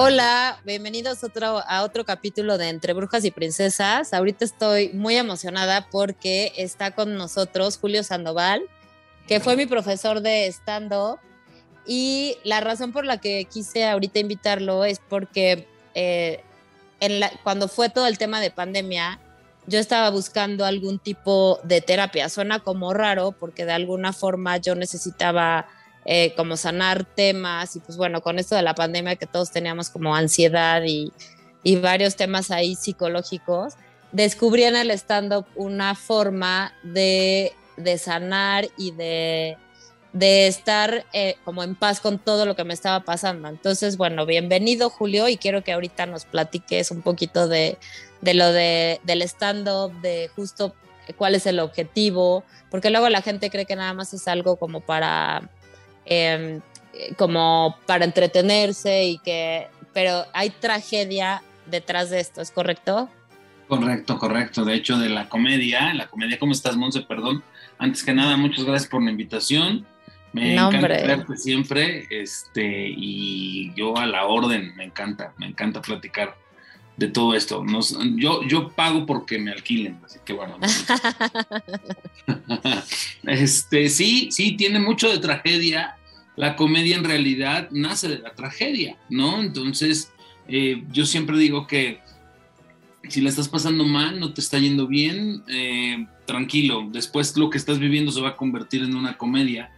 Hola, 0.00 0.60
bienvenidos 0.64 1.24
otro, 1.24 1.60
a 1.66 1.82
otro 1.82 2.04
capítulo 2.04 2.56
de 2.56 2.68
Entre 2.68 2.92
Brujas 2.92 3.24
y 3.24 3.32
Princesas. 3.32 4.14
Ahorita 4.14 4.44
estoy 4.44 4.90
muy 4.90 5.16
emocionada 5.16 5.88
porque 5.90 6.52
está 6.56 6.92
con 6.92 7.16
nosotros 7.16 7.78
Julio 7.78 8.04
Sandoval, 8.04 8.62
que 9.26 9.40
fue 9.40 9.56
mi 9.56 9.66
profesor 9.66 10.20
de 10.20 10.46
stand-up. 10.46 11.18
Y 11.84 12.36
la 12.44 12.60
razón 12.60 12.92
por 12.92 13.06
la 13.06 13.18
que 13.18 13.46
quise 13.46 13.88
ahorita 13.88 14.20
invitarlo 14.20 14.84
es 14.84 15.00
porque 15.00 15.66
eh, 15.96 16.44
cuando 17.42 17.66
fue 17.66 17.88
todo 17.88 18.06
el 18.06 18.18
tema 18.18 18.40
de 18.40 18.52
pandemia, 18.52 19.18
yo 19.66 19.80
estaba 19.80 20.10
buscando 20.10 20.64
algún 20.64 21.00
tipo 21.00 21.58
de 21.64 21.80
terapia. 21.80 22.28
Suena 22.28 22.60
como 22.60 22.94
raro 22.94 23.32
porque 23.32 23.64
de 23.64 23.72
alguna 23.72 24.12
forma 24.12 24.58
yo 24.58 24.76
necesitaba 24.76 25.66
eh, 26.10 26.32
como 26.36 26.56
sanar 26.56 27.04
temas 27.04 27.76
y 27.76 27.80
pues 27.80 27.98
bueno, 27.98 28.22
con 28.22 28.38
esto 28.38 28.56
de 28.56 28.62
la 28.62 28.74
pandemia 28.74 29.16
que 29.16 29.26
todos 29.26 29.50
teníamos 29.50 29.90
como 29.90 30.16
ansiedad 30.16 30.82
y, 30.86 31.12
y 31.62 31.76
varios 31.76 32.16
temas 32.16 32.50
ahí 32.50 32.76
psicológicos, 32.76 33.74
descubrí 34.10 34.64
en 34.64 34.74
el 34.76 34.90
stand-up 34.92 35.44
una 35.54 35.94
forma 35.94 36.72
de, 36.82 37.52
de 37.76 37.98
sanar 37.98 38.68
y 38.78 38.92
de, 38.92 39.58
de 40.14 40.46
estar 40.46 41.04
eh, 41.12 41.36
como 41.44 41.62
en 41.62 41.74
paz 41.74 42.00
con 42.00 42.18
todo 42.18 42.46
lo 42.46 42.56
que 42.56 42.64
me 42.64 42.72
estaba 42.72 43.04
pasando. 43.04 43.48
Entonces, 43.48 43.98
bueno, 43.98 44.24
bienvenido 44.24 44.88
Julio 44.88 45.28
y 45.28 45.36
quiero 45.36 45.62
que 45.62 45.72
ahorita 45.72 46.06
nos 46.06 46.24
platiques 46.24 46.90
un 46.90 47.02
poquito 47.02 47.48
de, 47.48 47.76
de 48.22 48.32
lo 48.32 48.50
de, 48.50 48.98
del 49.04 49.20
stand-up, 49.20 49.92
de 50.00 50.30
justo 50.34 50.74
cuál 51.18 51.34
es 51.34 51.44
el 51.44 51.60
objetivo, 51.60 52.44
porque 52.70 52.88
luego 52.88 53.10
la 53.10 53.20
gente 53.20 53.50
cree 53.50 53.66
que 53.66 53.76
nada 53.76 53.92
más 53.92 54.14
es 54.14 54.26
algo 54.26 54.56
como 54.56 54.80
para 54.80 55.50
Em, 56.10 56.62
como 57.16 57.76
para 57.86 58.06
entretenerse 58.06 59.04
y 59.04 59.18
que, 59.18 59.68
pero 59.92 60.24
hay 60.32 60.50
tragedia 60.50 61.42
detrás 61.66 62.08
de 62.08 62.20
esto, 62.20 62.40
¿es 62.40 62.50
correcto? 62.50 63.10
Correcto, 63.68 64.18
correcto. 64.18 64.64
De 64.64 64.74
hecho, 64.74 64.98
de 64.98 65.10
la 65.10 65.28
comedia, 65.28 65.92
la 65.92 66.08
comedia, 66.08 66.38
¿cómo 66.38 66.52
estás, 66.52 66.76
Monse? 66.76 67.02
Perdón. 67.02 67.42
Antes 67.78 68.02
que 68.02 68.14
nada, 68.14 68.36
muchas 68.36 68.64
gracias 68.64 68.90
por 68.90 69.02
la 69.02 69.10
invitación. 69.10 69.86
Me 70.32 70.54
encanta 70.54 70.88
verte 70.88 71.36
siempre, 71.36 72.06
este, 72.10 72.88
y 72.88 73.72
yo 73.74 73.96
a 73.96 74.06
la 74.06 74.26
orden, 74.26 74.74
me 74.76 74.84
encanta, 74.84 75.32
me 75.38 75.46
encanta 75.46 75.80
platicar 75.82 76.36
de 76.96 77.08
todo 77.08 77.34
esto. 77.34 77.64
yo, 78.16 78.42
yo 78.42 78.70
pago 78.70 79.06
porque 79.06 79.38
me 79.38 79.52
alquilen, 79.52 80.00
así 80.04 80.18
que 80.24 80.32
bueno. 80.32 80.58
este, 83.24 83.88
sí, 83.88 84.28
sí, 84.30 84.56
tiene 84.56 84.80
mucho 84.80 85.10
de 85.10 85.18
tragedia, 85.18 85.97
la 86.38 86.54
comedia 86.54 86.96
en 86.96 87.02
realidad 87.02 87.68
nace 87.72 88.08
de 88.08 88.20
la 88.20 88.32
tragedia, 88.32 88.96
¿no? 89.10 89.40
Entonces, 89.40 90.12
eh, 90.46 90.84
yo 90.92 91.04
siempre 91.04 91.36
digo 91.36 91.66
que 91.66 92.00
si 93.08 93.20
la 93.20 93.28
estás 93.28 93.48
pasando 93.48 93.84
mal, 93.84 94.20
no 94.20 94.32
te 94.32 94.40
está 94.40 94.56
yendo 94.56 94.86
bien, 94.86 95.42
eh, 95.48 96.06
tranquilo, 96.26 96.88
después 96.92 97.36
lo 97.36 97.50
que 97.50 97.58
estás 97.58 97.80
viviendo 97.80 98.12
se 98.12 98.20
va 98.20 98.30
a 98.30 98.36
convertir 98.36 98.84
en 98.84 98.94
una 98.94 99.18
comedia 99.18 99.72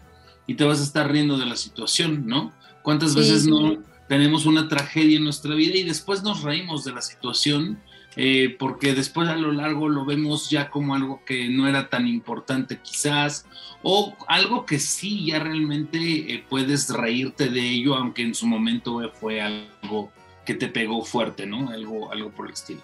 y 0.47 0.55
te 0.55 0.65
vas 0.65 0.81
a 0.81 0.85
estar 0.85 1.11
riendo 1.11 1.39
de 1.39 1.47
la 1.47 1.57
situación, 1.57 2.27
¿no? 2.27 2.53
¿Cuántas 2.83 3.15
veces 3.15 3.47
no 3.47 3.79
tenemos 4.07 4.45
una 4.45 4.69
tragedia 4.69 5.17
en 5.17 5.25
nuestra 5.25 5.55
vida 5.55 5.79
y 5.79 5.85
después 5.85 6.23
nos 6.23 6.43
reímos 6.43 6.85
de 6.85 6.93
la 6.93 7.01
situación 7.01 7.81
eh, 8.17 8.57
porque 8.59 8.95
después 8.95 9.29
a 9.29 9.37
lo 9.37 9.53
largo 9.53 9.89
lo 9.89 10.05
vemos 10.05 10.51
ya 10.51 10.69
como 10.69 10.95
algo 10.95 11.23
que 11.25 11.49
no 11.49 11.69
era 11.69 11.89
tan 11.89 12.09
importante 12.09 12.79
quizás, 12.81 13.47
o 13.83 14.17
algo 14.27 14.67
que 14.67 14.79
sí 14.79 15.27
ya 15.27 15.39
realmente 15.39 15.99
eh, 15.99 16.45
puedes 16.49 16.91
reírte 16.91 17.49
de 17.49 17.61
ello, 17.61 17.95
aunque 17.95 18.23
en 18.23 18.35
su 18.35 18.47
momento 18.47 19.01
fue 19.21 19.41
algo 19.41 20.11
que 20.45 20.55
te 20.55 20.69
pegó 20.69 21.05
fuerte, 21.05 21.47
¿no? 21.47 21.71
Algo, 21.71 22.11
algo 22.13 22.31
por 22.31 22.47
el 22.47 22.55
estilo. 22.55 22.81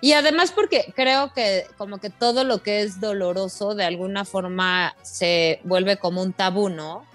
Y 0.00 0.12
además 0.12 0.52
porque 0.52 0.92
creo 0.94 1.32
que 1.32 1.66
como 1.78 1.98
que 1.98 2.10
todo 2.10 2.44
lo 2.44 2.62
que 2.62 2.82
es 2.82 3.00
doloroso 3.00 3.74
de 3.74 3.84
alguna 3.84 4.24
forma 4.24 4.94
se 5.02 5.60
vuelve 5.64 5.96
como 5.96 6.22
un 6.22 6.32
tabú, 6.32 6.68
¿no? 6.68 7.06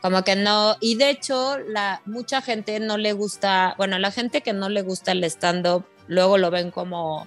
Como 0.00 0.22
que 0.22 0.36
no, 0.36 0.76
y 0.80 0.94
de 0.94 1.10
hecho 1.10 1.58
la 1.58 2.00
mucha 2.04 2.40
gente 2.40 2.78
no 2.80 2.96
le 2.96 3.12
gusta, 3.12 3.74
bueno, 3.76 3.98
la 3.98 4.12
gente 4.12 4.40
que 4.40 4.52
no 4.52 4.68
le 4.68 4.82
gusta 4.82 5.12
el 5.12 5.24
stand-up 5.24 5.84
luego 6.08 6.38
lo 6.38 6.50
ven 6.50 6.70
como, 6.70 7.26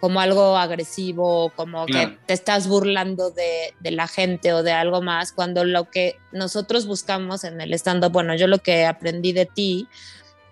como 0.00 0.20
algo 0.20 0.56
agresivo, 0.56 1.50
como 1.56 1.86
que 1.86 2.18
te 2.26 2.34
estás 2.34 2.68
burlando 2.68 3.30
de, 3.30 3.74
de, 3.80 3.90
la 3.90 4.06
gente 4.06 4.52
o 4.52 4.62
de 4.62 4.72
algo 4.72 5.02
más, 5.02 5.32
cuando 5.32 5.64
lo 5.64 5.90
que 5.90 6.16
nosotros 6.32 6.86
buscamos 6.86 7.44
en 7.44 7.60
el 7.60 7.72
stand-up, 7.74 8.12
bueno, 8.12 8.34
yo 8.34 8.46
lo 8.46 8.58
que 8.58 8.86
aprendí 8.86 9.32
de 9.32 9.46
ti 9.46 9.88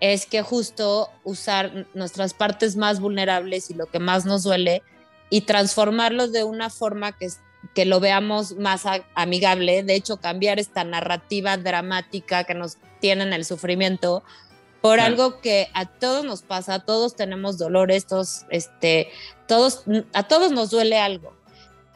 es 0.01 0.27
que 0.27 0.43
justo 0.43 1.11
usar 1.23 1.87
nuestras 1.95 2.35
partes 2.35 2.77
más 2.77 2.99
vulnerables 2.99 3.71
y 3.71 3.75
lo 3.75 3.87
que 3.87 4.01
más 4.01 4.25
nos 4.25 4.43
duele 4.43 4.83
y 5.31 5.43
transformarlos 5.43 6.33
de 6.33 6.43
una 6.43 6.71
forma 6.71 7.13
que, 7.13 7.29
que 7.73 7.85
lo 7.85 8.01
veamos 8.01 8.57
más 8.57 8.83
amigable, 9.15 9.85
de 9.85 9.95
hecho 9.95 10.17
cambiar 10.17 10.59
esta 10.59 10.83
narrativa 10.83 11.57
dramática 11.57 12.43
que 12.45 12.55
nos 12.55 12.79
tiene 13.01 13.23
en 13.23 13.33
el 13.33 13.45
sufrimiento 13.45 14.25
por 14.83 14.99
algo 14.99 15.41
que 15.41 15.69
a 15.75 15.87
todos 15.87 16.25
nos 16.25 16.43
pasa, 16.43 16.81
todos 16.81 17.15
tenemos 17.15 17.57
dolores, 17.57 18.05
todos, 18.05 18.45
este, 18.51 19.09
todos, 19.47 19.85
a 20.13 20.25
todos 20.25 20.51
nos 20.51 20.71
duele 20.71 20.99
algo, 20.99 21.33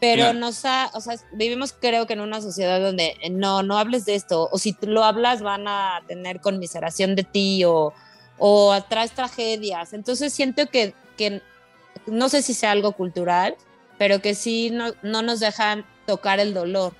pero 0.00 0.32
nos 0.32 0.64
ha, 0.64 0.90
o 0.94 1.00
sea, 1.00 1.16
vivimos 1.32 1.74
creo 1.78 2.06
que 2.06 2.12
en 2.12 2.20
una 2.20 2.40
sociedad 2.40 2.80
donde 2.80 3.16
eh, 3.20 3.28
no, 3.28 3.64
no 3.64 3.76
hables 3.76 4.04
de 4.04 4.14
esto, 4.14 4.48
o 4.52 4.58
si 4.58 4.72
tú 4.72 4.86
lo 4.86 5.02
hablas 5.02 5.42
van 5.42 5.66
a 5.66 6.02
tener 6.06 6.40
conmiseración 6.40 7.16
de 7.16 7.24
ti 7.24 7.64
o, 7.64 7.92
o 8.38 8.72
atrás 8.72 9.10
tragedias, 9.12 9.92
entonces 9.92 10.32
siento 10.32 10.66
que, 10.68 10.94
que 11.16 11.42
no 12.06 12.28
sé 12.28 12.40
si 12.40 12.54
sea 12.54 12.70
algo 12.70 12.92
cultural, 12.92 13.56
pero 13.98 14.22
que 14.22 14.36
sí 14.36 14.70
no, 14.70 14.92
no 15.02 15.22
nos 15.22 15.40
dejan 15.40 15.84
tocar 16.06 16.38
el 16.38 16.54
dolor. 16.54 16.94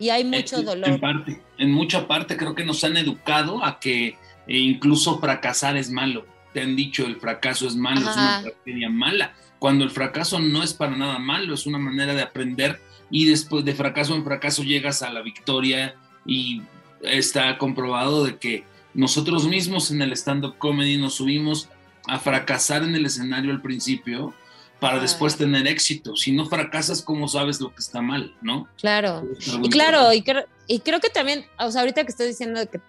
Y 0.00 0.10
hay 0.10 0.24
mucho 0.24 0.62
dolor. 0.62 0.88
En 0.88 1.00
parte, 1.00 1.42
en 1.58 1.72
mucha 1.72 2.06
parte 2.06 2.36
creo 2.36 2.54
que 2.54 2.64
nos 2.64 2.82
han 2.84 2.96
educado 2.96 3.64
a 3.64 3.80
que 3.80 4.16
e 4.48 4.58
incluso 4.58 5.20
fracasar 5.20 5.76
es 5.76 5.90
malo. 5.90 6.26
Te 6.52 6.62
han 6.62 6.74
dicho 6.74 7.06
el 7.06 7.16
fracaso 7.16 7.68
es 7.68 7.76
malo, 7.76 8.00
es 8.00 8.16
una 8.16 8.42
tragedia 8.42 8.88
mala, 8.88 9.34
cuando 9.58 9.84
el 9.84 9.90
fracaso 9.90 10.38
no 10.38 10.62
es 10.62 10.72
para 10.72 10.96
nada 10.96 11.18
malo, 11.18 11.54
es 11.54 11.66
una 11.66 11.78
manera 11.78 12.14
de 12.14 12.22
aprender 12.22 12.80
y 13.10 13.26
después 13.26 13.64
de 13.64 13.74
fracaso 13.74 14.14
en 14.14 14.24
fracaso 14.24 14.62
llegas 14.62 15.02
a 15.02 15.12
la 15.12 15.22
victoria 15.22 15.94
y 16.24 16.62
está 17.02 17.58
comprobado 17.58 18.24
de 18.24 18.36
que 18.36 18.64
nosotros 18.94 19.46
mismos 19.46 19.90
en 19.90 20.02
el 20.02 20.12
stand-up 20.12 20.56
comedy 20.58 20.96
nos 20.96 21.14
subimos 21.14 21.68
a 22.06 22.18
fracasar 22.18 22.82
en 22.82 22.94
el 22.94 23.06
escenario 23.06 23.50
al 23.50 23.60
principio 23.60 24.34
para 24.80 25.00
después 25.00 25.36
tener 25.36 25.66
éxito. 25.66 26.16
Si 26.16 26.32
no 26.32 26.46
fracasas, 26.46 27.02
¿cómo 27.02 27.26
sabes 27.26 27.60
lo 27.60 27.70
que 27.70 27.80
está 27.80 28.00
mal, 28.00 28.34
no? 28.40 28.68
Claro. 28.78 29.24
Y 29.62 29.68
claro, 29.70 30.12
y, 30.12 30.24
y 30.68 30.80
creo 30.80 31.00
que 31.00 31.10
también, 31.10 31.44
o 31.58 31.70
sea, 31.70 31.80
ahorita 31.80 32.04
que 32.04 32.10
estoy 32.10 32.28
diciendo 32.28 32.60
que 32.70 32.80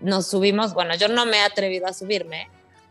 nos 0.00 0.26
subimos, 0.26 0.74
bueno, 0.74 0.94
yo 0.96 1.08
no 1.08 1.26
me 1.26 1.38
he 1.38 1.40
atrevido 1.40 1.86
a 1.86 1.92
subirme, 1.92 2.48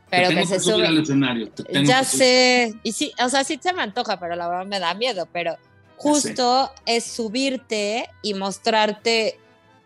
pero 0.10 0.30
que 0.30 0.46
se 0.46 0.60
sube. 0.60 0.88
Al 0.88 1.00
escenario, 1.00 1.50
ya 1.84 2.04
sé, 2.04 2.76
y 2.84 2.92
sí, 2.92 3.14
o 3.24 3.30
sea, 3.30 3.44
sí 3.44 3.60
se 3.62 3.74
me 3.74 3.82
antoja, 3.82 4.20
pero 4.20 4.36
la 4.36 4.48
verdad 4.48 4.66
me 4.66 4.80
da 4.80 4.94
miedo, 4.94 5.28
pero 5.32 5.58
justo 5.98 6.72
es 6.86 7.04
subirte 7.06 8.10
y 8.22 8.34
mostrarte 8.34 9.40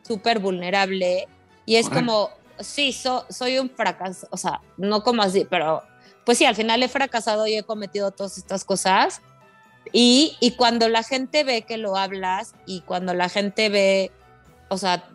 súper 0.07 0.39
vulnerable 0.39 1.27
y 1.65 1.75
es 1.75 1.87
como, 1.87 2.31
sí, 2.59 2.91
soy 3.29 3.59
un 3.59 3.69
fracaso, 3.69 4.27
o 4.31 4.37
sea, 4.37 4.61
no 4.77 5.03
como 5.03 5.21
así, 5.21 5.45
pero 5.47 5.83
pues 6.25 6.37
sí, 6.37 6.45
al 6.45 6.55
final 6.55 6.81
he 6.83 6.87
fracasado 6.87 7.47
y 7.47 7.55
he 7.55 7.63
cometido 7.63 8.11
todas 8.11 8.37
estas 8.37 8.63
cosas. 8.63 9.21
Y, 9.91 10.37
y 10.39 10.51
cuando 10.51 10.87
la 10.89 11.01
gente 11.01 11.43
ve 11.43 11.63
que 11.63 11.77
lo 11.77 11.95
hablas 11.95 12.53
y 12.67 12.81
cuando 12.81 13.13
la 13.13 13.29
gente 13.29 13.69
ve, 13.69 14.11
o 14.67 14.77
sea, 14.77 15.09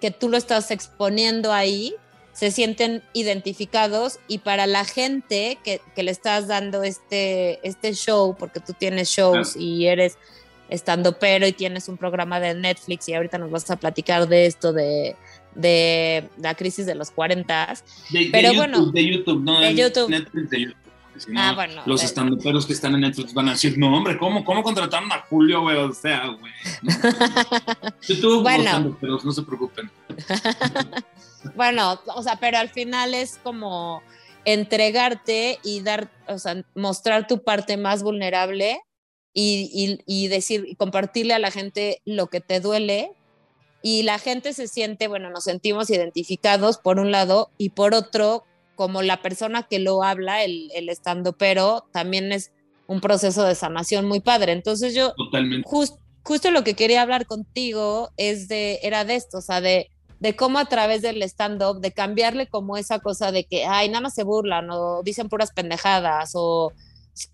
que 0.00 0.10
tú 0.10 0.28
lo 0.28 0.36
estás 0.36 0.70
exponiendo 0.70 1.52
ahí, 1.52 1.94
se 2.32 2.50
sienten 2.50 3.02
identificados 3.12 4.18
y 4.28 4.38
para 4.38 4.66
la 4.66 4.84
gente 4.84 5.58
que, 5.64 5.80
le 6.02 6.10
estás 6.10 6.46
dando 6.46 6.82
este, 6.82 7.66
este 7.66 7.92
show, 7.92 8.36
porque 8.38 8.60
tú 8.60 8.72
tienes 8.72 9.08
shows 9.08 9.56
y 9.56 9.86
eres 9.86 10.16
estando 10.68 11.18
pero 11.18 11.46
y 11.48 11.52
tienes 11.52 11.88
un 11.88 11.96
programa 11.96 12.38
de 12.38 12.54
Netflix 12.54 13.08
y 13.08 13.14
ahorita 13.14 13.38
nos 13.38 13.50
vas 13.50 13.68
a 13.70 13.76
platicar 13.76 14.28
de 14.28 14.46
esto 14.46 14.72
de, 14.72 15.16
la 16.38 16.54
crisis 16.54 16.86
de 16.86 16.94
los 16.94 17.10
40. 17.10 17.74
pero 18.30 18.54
bueno, 18.54 18.86
de 18.86 19.04
YouTube, 19.04 19.42
no 19.42 19.60
de 19.60 19.74
YouTube. 19.74 20.08
Netflix 20.08 20.50
de 20.50 20.60
YouTube 20.62 20.89
ah, 21.36 21.52
bueno, 21.54 21.82
los 21.86 22.02
estandoperos 22.02 22.66
que 22.66 22.72
están 22.72 22.94
en 22.94 23.02
Netflix 23.02 23.34
van 23.34 23.48
a 23.48 23.52
decir, 23.52 23.78
no, 23.78 23.96
hombre, 23.96 24.18
¿cómo, 24.18 24.44
cómo 24.44 24.62
contrataron 24.62 25.10
a 25.12 25.20
Julio, 25.28 25.62
güey? 25.62 25.76
O 25.76 25.92
sea, 25.92 26.26
güey. 26.28 26.52
YouTube, 28.08 28.42
bueno. 28.42 28.96
no 29.00 29.32
se 29.32 29.42
preocupen. 29.42 29.90
bueno, 31.54 32.00
o 32.14 32.22
sea, 32.22 32.36
pero 32.36 32.58
al 32.58 32.68
final 32.68 33.14
es 33.14 33.38
como 33.42 34.02
entregarte 34.44 35.58
y 35.62 35.80
dar, 35.80 36.10
o 36.28 36.38
sea, 36.38 36.64
mostrar 36.74 37.26
tu 37.26 37.42
parte 37.42 37.76
más 37.76 38.02
vulnerable 38.02 38.80
y, 39.32 39.70
y, 39.72 40.24
y 40.24 40.28
decir, 40.28 40.64
y 40.66 40.74
compartirle 40.74 41.34
a 41.34 41.38
la 41.38 41.50
gente 41.50 42.00
lo 42.04 42.28
que 42.28 42.40
te 42.40 42.60
duele 42.60 43.12
y 43.82 44.02
la 44.02 44.18
gente 44.18 44.52
se 44.52 44.68
siente, 44.68 45.08
bueno, 45.08 45.30
nos 45.30 45.44
sentimos 45.44 45.90
identificados 45.90 46.78
por 46.78 46.98
un 46.98 47.10
lado 47.10 47.50
y 47.56 47.70
por 47.70 47.94
otro 47.94 48.44
como 48.80 49.02
la 49.02 49.20
persona 49.20 49.64
que 49.64 49.78
lo 49.78 50.02
habla, 50.02 50.42
el, 50.42 50.70
el 50.74 50.88
estando, 50.88 51.34
pero 51.34 51.84
también 51.92 52.32
es 52.32 52.50
un 52.86 53.02
proceso 53.02 53.44
de 53.44 53.54
sanación 53.54 54.08
muy 54.08 54.20
padre. 54.20 54.52
Entonces 54.52 54.94
yo, 54.94 55.12
Totalmente. 55.12 55.68
justo 55.68 56.50
lo 56.50 56.64
que 56.64 56.72
quería 56.72 57.02
hablar 57.02 57.26
contigo 57.26 58.08
es 58.16 58.48
de, 58.48 58.78
era 58.82 59.04
de 59.04 59.16
esto, 59.16 59.36
o 59.36 59.40
sea, 59.42 59.60
de, 59.60 59.90
de 60.18 60.34
cómo 60.34 60.58
a 60.58 60.64
través 60.64 61.02
del 61.02 61.22
stand-up, 61.24 61.82
de 61.82 61.92
cambiarle 61.92 62.46
como 62.46 62.78
esa 62.78 63.00
cosa 63.00 63.32
de 63.32 63.44
que, 63.44 63.66
ay, 63.66 63.90
nada 63.90 64.00
más 64.00 64.14
se 64.14 64.22
burlan 64.22 64.70
o 64.70 65.02
dicen 65.02 65.28
puras 65.28 65.52
pendejadas 65.52 66.30
o 66.32 66.72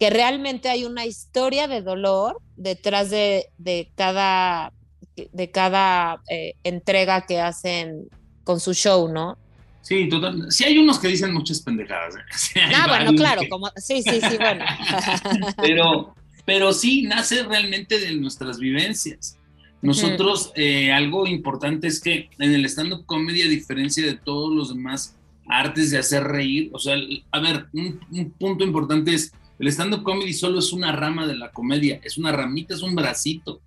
que 0.00 0.10
realmente 0.10 0.68
hay 0.68 0.84
una 0.84 1.06
historia 1.06 1.68
de 1.68 1.80
dolor 1.80 2.38
detrás 2.56 3.08
de, 3.10 3.50
de 3.56 3.92
cada, 3.94 4.72
de 5.14 5.50
cada 5.52 6.22
eh, 6.28 6.54
entrega 6.64 7.24
que 7.24 7.40
hacen 7.40 8.08
con 8.42 8.58
su 8.58 8.74
show, 8.74 9.06
¿no? 9.06 9.38
Sí, 9.86 10.08
total. 10.08 10.50
Sí 10.50 10.64
hay 10.64 10.78
unos 10.78 10.98
que 10.98 11.06
dicen 11.06 11.32
muchas 11.32 11.60
pendejadas. 11.60 12.16
¿eh? 12.16 12.18
Sí, 12.36 12.58
ah, 12.74 12.86
bueno, 12.88 13.14
claro, 13.14 13.42
que... 13.42 13.48
como, 13.48 13.70
sí, 13.76 14.02
sí, 14.02 14.18
sí, 14.20 14.36
bueno. 14.36 14.64
pero, 15.62 16.14
pero 16.44 16.72
sí 16.72 17.02
nace 17.02 17.44
realmente 17.44 18.00
de 18.00 18.12
nuestras 18.16 18.58
vivencias. 18.58 19.38
Nosotros, 19.82 20.50
eh, 20.56 20.90
algo 20.90 21.28
importante 21.28 21.86
es 21.86 22.00
que 22.00 22.30
en 22.40 22.52
el 22.52 22.64
stand-up 22.64 23.06
comedy, 23.06 23.42
a 23.42 23.48
diferencia 23.48 24.04
de 24.04 24.14
todos 24.16 24.52
los 24.52 24.70
demás 24.70 25.14
artes 25.46 25.92
de 25.92 25.98
hacer 25.98 26.24
reír, 26.24 26.70
o 26.72 26.80
sea, 26.80 26.96
a 27.30 27.38
ver, 27.38 27.66
un, 27.72 28.00
un 28.10 28.30
punto 28.32 28.64
importante 28.64 29.14
es, 29.14 29.32
el 29.60 29.68
stand-up 29.68 30.02
comedy 30.02 30.32
solo 30.32 30.58
es 30.58 30.72
una 30.72 30.90
rama 30.90 31.28
de 31.28 31.36
la 31.36 31.52
comedia, 31.52 32.00
es 32.02 32.18
una 32.18 32.32
ramita, 32.32 32.74
es 32.74 32.82
un 32.82 32.96
bracito, 32.96 33.60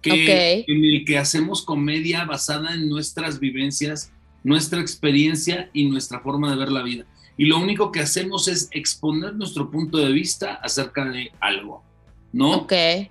que, 0.00 0.64
Ok. 0.64 0.70
en 0.70 0.84
el 0.84 1.04
que 1.04 1.18
hacemos 1.18 1.62
comedia 1.62 2.24
basada 2.24 2.74
en 2.74 2.88
nuestras 2.88 3.38
vivencias, 3.40 4.12
nuestra 4.46 4.80
experiencia 4.80 5.70
y 5.72 5.88
nuestra 5.88 6.20
forma 6.20 6.48
de 6.48 6.56
ver 6.56 6.70
la 6.70 6.84
vida. 6.84 7.04
Y 7.36 7.46
lo 7.46 7.58
único 7.58 7.90
que 7.90 7.98
hacemos 7.98 8.46
es 8.46 8.68
exponer 8.70 9.34
nuestro 9.34 9.72
punto 9.72 9.98
de 9.98 10.12
vista 10.12 10.54
acerca 10.54 11.04
de 11.04 11.32
algo, 11.40 11.82
¿no? 12.32 12.58
Ok. 12.58 12.72
Eh, 12.72 13.10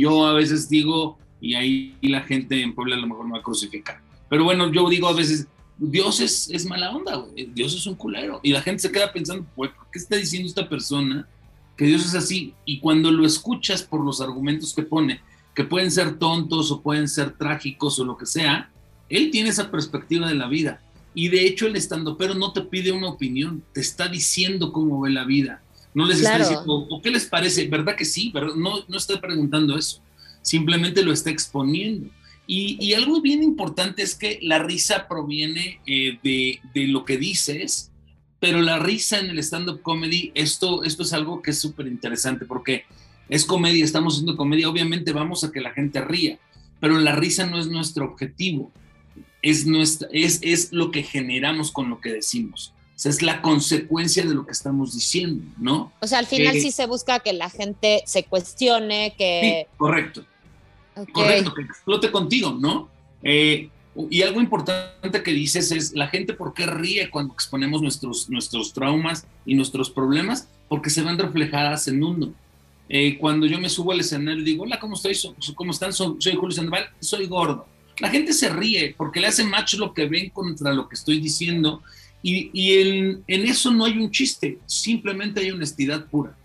yo 0.00 0.26
a 0.26 0.32
veces 0.32 0.68
digo, 0.68 1.18
y 1.40 1.54
ahí 1.54 1.96
la 2.02 2.22
gente 2.22 2.60
en 2.60 2.74
Puebla 2.74 2.96
a 2.96 2.98
lo 2.98 3.06
mejor 3.06 3.26
me 3.26 3.34
va 3.34 3.38
a 3.38 3.42
crucificar, 3.42 4.00
pero 4.28 4.42
bueno, 4.42 4.72
yo 4.72 4.88
digo 4.88 5.06
a 5.06 5.12
veces, 5.12 5.46
Dios 5.78 6.18
es, 6.18 6.50
es 6.50 6.66
mala 6.66 6.90
onda, 6.90 7.14
güey. 7.14 7.46
Dios 7.54 7.72
es 7.72 7.86
un 7.86 7.94
culero. 7.94 8.40
Y 8.42 8.50
la 8.50 8.60
gente 8.60 8.82
se 8.82 8.90
queda 8.90 9.12
pensando, 9.12 9.46
¿por 9.54 9.72
qué 9.92 10.00
está 10.00 10.16
diciendo 10.16 10.48
esta 10.48 10.68
persona 10.68 11.28
que 11.76 11.84
Dios 11.84 12.04
es 12.04 12.16
así? 12.16 12.54
Y 12.64 12.80
cuando 12.80 13.12
lo 13.12 13.24
escuchas 13.24 13.84
por 13.84 14.04
los 14.04 14.20
argumentos 14.20 14.74
que 14.74 14.82
pone, 14.82 15.20
que 15.54 15.62
pueden 15.62 15.92
ser 15.92 16.18
tontos 16.18 16.72
o 16.72 16.82
pueden 16.82 17.06
ser 17.06 17.38
trágicos 17.38 18.00
o 18.00 18.04
lo 18.04 18.16
que 18.16 18.26
sea, 18.26 18.72
él 19.08 19.30
tiene 19.30 19.50
esa 19.50 19.70
perspectiva 19.70 20.28
de 20.28 20.34
la 20.34 20.48
vida. 20.48 20.82
Y 21.14 21.28
de 21.28 21.46
hecho 21.46 21.66
el 21.66 21.76
estando 21.76 22.16
pero 22.18 22.34
no 22.34 22.52
te 22.52 22.60
pide 22.62 22.92
una 22.92 23.08
opinión, 23.08 23.62
te 23.72 23.80
está 23.80 24.08
diciendo 24.08 24.72
cómo 24.72 25.00
ve 25.00 25.10
la 25.10 25.24
vida. 25.24 25.62
No 25.94 26.06
les 26.06 26.20
Claro. 26.20 26.42
está 26.42 26.50
diciendo, 26.50 26.86
¿o 26.90 27.00
qué 27.00 27.10
les 27.10 27.24
parece? 27.24 27.68
¿Verdad 27.68 27.96
que 27.96 28.04
sí? 28.04 28.30
¿Verdad? 28.34 28.54
No, 28.54 28.84
no 28.86 28.96
está 28.98 29.18
preguntando 29.20 29.78
eso. 29.78 30.02
Simplemente 30.42 31.02
lo 31.02 31.12
está 31.12 31.30
exponiendo. 31.30 32.10
Y, 32.46 32.76
y 32.84 32.92
algo 32.94 33.20
bien 33.22 33.42
importante 33.42 34.02
es 34.02 34.14
que 34.14 34.38
la 34.42 34.58
risa 34.60 35.08
proviene 35.08 35.80
eh, 35.86 36.18
de, 36.22 36.60
de 36.74 36.86
lo 36.86 37.04
que 37.04 37.16
dices, 37.16 37.90
pero 38.38 38.60
la 38.60 38.78
risa 38.78 39.18
en 39.18 39.30
el 39.30 39.38
stand-up 39.38 39.80
comedy, 39.82 40.30
esto, 40.34 40.84
esto 40.84 41.02
es 41.02 41.12
algo 41.12 41.40
que 41.42 41.50
es 41.52 41.58
súper 41.58 41.86
interesante 41.86 42.44
porque 42.44 42.84
es 43.28 43.44
comedia, 43.44 43.84
estamos 43.84 44.14
haciendo 44.14 44.36
comedia, 44.36 44.68
obviamente 44.68 45.12
vamos 45.12 45.42
a 45.42 45.50
que 45.50 45.60
la 45.60 45.72
gente 45.72 46.00
ría, 46.04 46.38
pero 46.78 47.00
la 47.00 47.16
risa 47.16 47.46
no 47.46 47.58
es 47.58 47.66
nuestro 47.68 48.04
objetivo, 48.04 48.70
es, 49.50 49.66
nuestra, 49.66 50.08
es, 50.12 50.40
es 50.42 50.72
lo 50.72 50.90
que 50.90 51.02
generamos 51.02 51.70
con 51.72 51.88
lo 51.90 52.00
que 52.00 52.12
decimos. 52.12 52.72
O 52.94 52.98
sea, 52.98 53.10
es 53.10 53.20
la 53.20 53.42
consecuencia 53.42 54.24
de 54.24 54.34
lo 54.34 54.46
que 54.46 54.52
estamos 54.52 54.94
diciendo, 54.94 55.44
¿no? 55.58 55.92
O 56.00 56.06
sea, 56.06 56.18
al 56.18 56.26
final 56.26 56.56
Eh, 56.56 56.60
sí 56.62 56.70
se 56.70 56.86
busca 56.86 57.18
que 57.20 57.32
la 57.32 57.50
gente 57.50 58.02
se 58.06 58.24
cuestione, 58.24 59.10
Sí, 59.10 59.14
que... 59.18 59.66
correcto. 59.76 60.24
Ok. 60.96 61.10
Correcto, 61.12 61.52
que 61.54 61.62
explote 61.62 62.10
contigo, 62.10 62.56
¿no? 62.58 62.88
Eh, 63.22 63.68
y 64.10 64.22
algo 64.22 64.40
importante 64.40 65.22
que 65.22 65.32
dices 65.32 65.70
es, 65.72 65.92
la 65.94 66.08
gente 66.08 66.32
por 66.32 66.54
qué 66.54 66.66
ríe 66.66 67.10
cuando 67.10 67.34
exponemos 67.34 67.82
nuestros, 67.82 68.28
nuestros 68.30 68.72
traumas 68.72 69.26
y 69.44 69.54
nuestros 69.54 69.90
problemas, 69.90 70.48
porque 70.68 70.90
se 70.90 71.02
ven 71.02 71.18
reflejadas 71.18 71.88
en 71.88 72.02
uno. 72.02 72.32
Eh, 72.88 73.18
cuando 73.18 73.46
yo 73.46 73.58
me 73.58 73.68
subo 73.68 73.92
al 73.92 74.00
escenario 74.00 74.40
y 74.40 74.44
digo, 74.44 74.64
hola, 74.64 74.78
¿cómo 74.80 74.94
estoy? 74.94 75.14
¿Cómo 75.54 75.70
están? 75.72 75.92
So- 75.92 76.16
soy 76.18 76.34
Julio 76.34 76.54
Sandoval, 76.56 76.86
soy 77.00 77.26
gordo. 77.26 77.66
La 78.00 78.10
gente 78.10 78.32
se 78.32 78.48
ríe 78.50 78.94
porque 78.96 79.20
le 79.20 79.28
hace 79.28 79.44
match 79.44 79.74
lo 79.74 79.92
que 79.94 80.06
ven 80.06 80.30
contra 80.30 80.72
lo 80.72 80.88
que 80.88 80.94
estoy 80.96 81.18
diciendo 81.20 81.82
y, 82.22 82.50
y 82.52 82.74
en, 82.80 83.24
en 83.26 83.46
eso 83.46 83.70
no 83.72 83.84
hay 83.84 83.98
un 83.98 84.10
chiste, 84.10 84.58
simplemente 84.66 85.40
hay 85.40 85.50
honestidad 85.50 86.06
pura. 86.06 86.36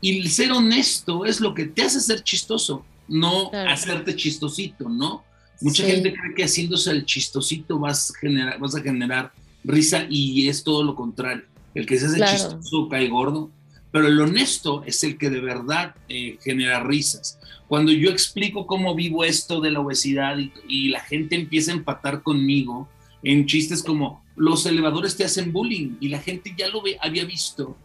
Y 0.00 0.18
el 0.20 0.30
ser 0.30 0.52
honesto 0.52 1.24
es 1.24 1.40
lo 1.40 1.54
que 1.54 1.66
te 1.66 1.82
hace 1.82 2.00
ser 2.00 2.22
chistoso, 2.22 2.84
no 3.08 3.50
Claro. 3.50 3.70
hacerte 3.70 4.14
chistosito, 4.16 4.88
¿no? 4.88 5.24
Mucha 5.60 5.84
Sí. 5.84 5.90
gente 5.92 6.12
cree 6.12 6.34
que 6.34 6.44
haciéndose 6.44 6.90
el 6.90 7.04
chistosito 7.04 7.78
vas 7.78 8.10
a, 8.10 8.18
generar, 8.18 8.58
vas 8.58 8.74
a 8.74 8.80
generar 8.82 9.32
risa 9.64 10.06
y 10.10 10.48
es 10.48 10.64
todo 10.64 10.82
lo 10.82 10.94
contrario. 10.96 11.44
El 11.74 11.86
que 11.86 11.98
se 11.98 12.06
hace 12.06 12.16
Claro. 12.16 12.32
chistoso 12.32 12.88
cae 12.88 13.08
gordo, 13.08 13.50
pero 13.92 14.08
el 14.08 14.20
honesto 14.20 14.82
es 14.86 15.04
el 15.04 15.16
que 15.18 15.30
de 15.30 15.40
verdad 15.40 15.94
eh, 16.08 16.38
genera 16.42 16.82
risas. 16.82 17.38
Cuando 17.68 17.92
yo 17.92 18.10
explico 18.10 18.66
cómo 18.66 18.94
vivo 18.94 19.22
esto 19.24 19.60
de 19.60 19.70
la 19.70 19.80
obesidad 19.80 20.38
y, 20.38 20.52
y 20.68 20.88
la 20.88 21.00
gente 21.00 21.36
empieza 21.36 21.70
a 21.70 21.74
empatar 21.76 22.22
conmigo 22.22 22.88
en 23.22 23.46
chistes 23.46 23.82
como 23.82 24.24
los 24.34 24.66
elevadores 24.66 25.16
te 25.16 25.24
hacen 25.24 25.52
bullying 25.52 25.96
y 26.00 26.08
la 26.08 26.18
gente 26.18 26.54
ya 26.56 26.68
lo 26.68 26.82
ve, 26.82 26.98
había 27.00 27.24
visto, 27.24 27.76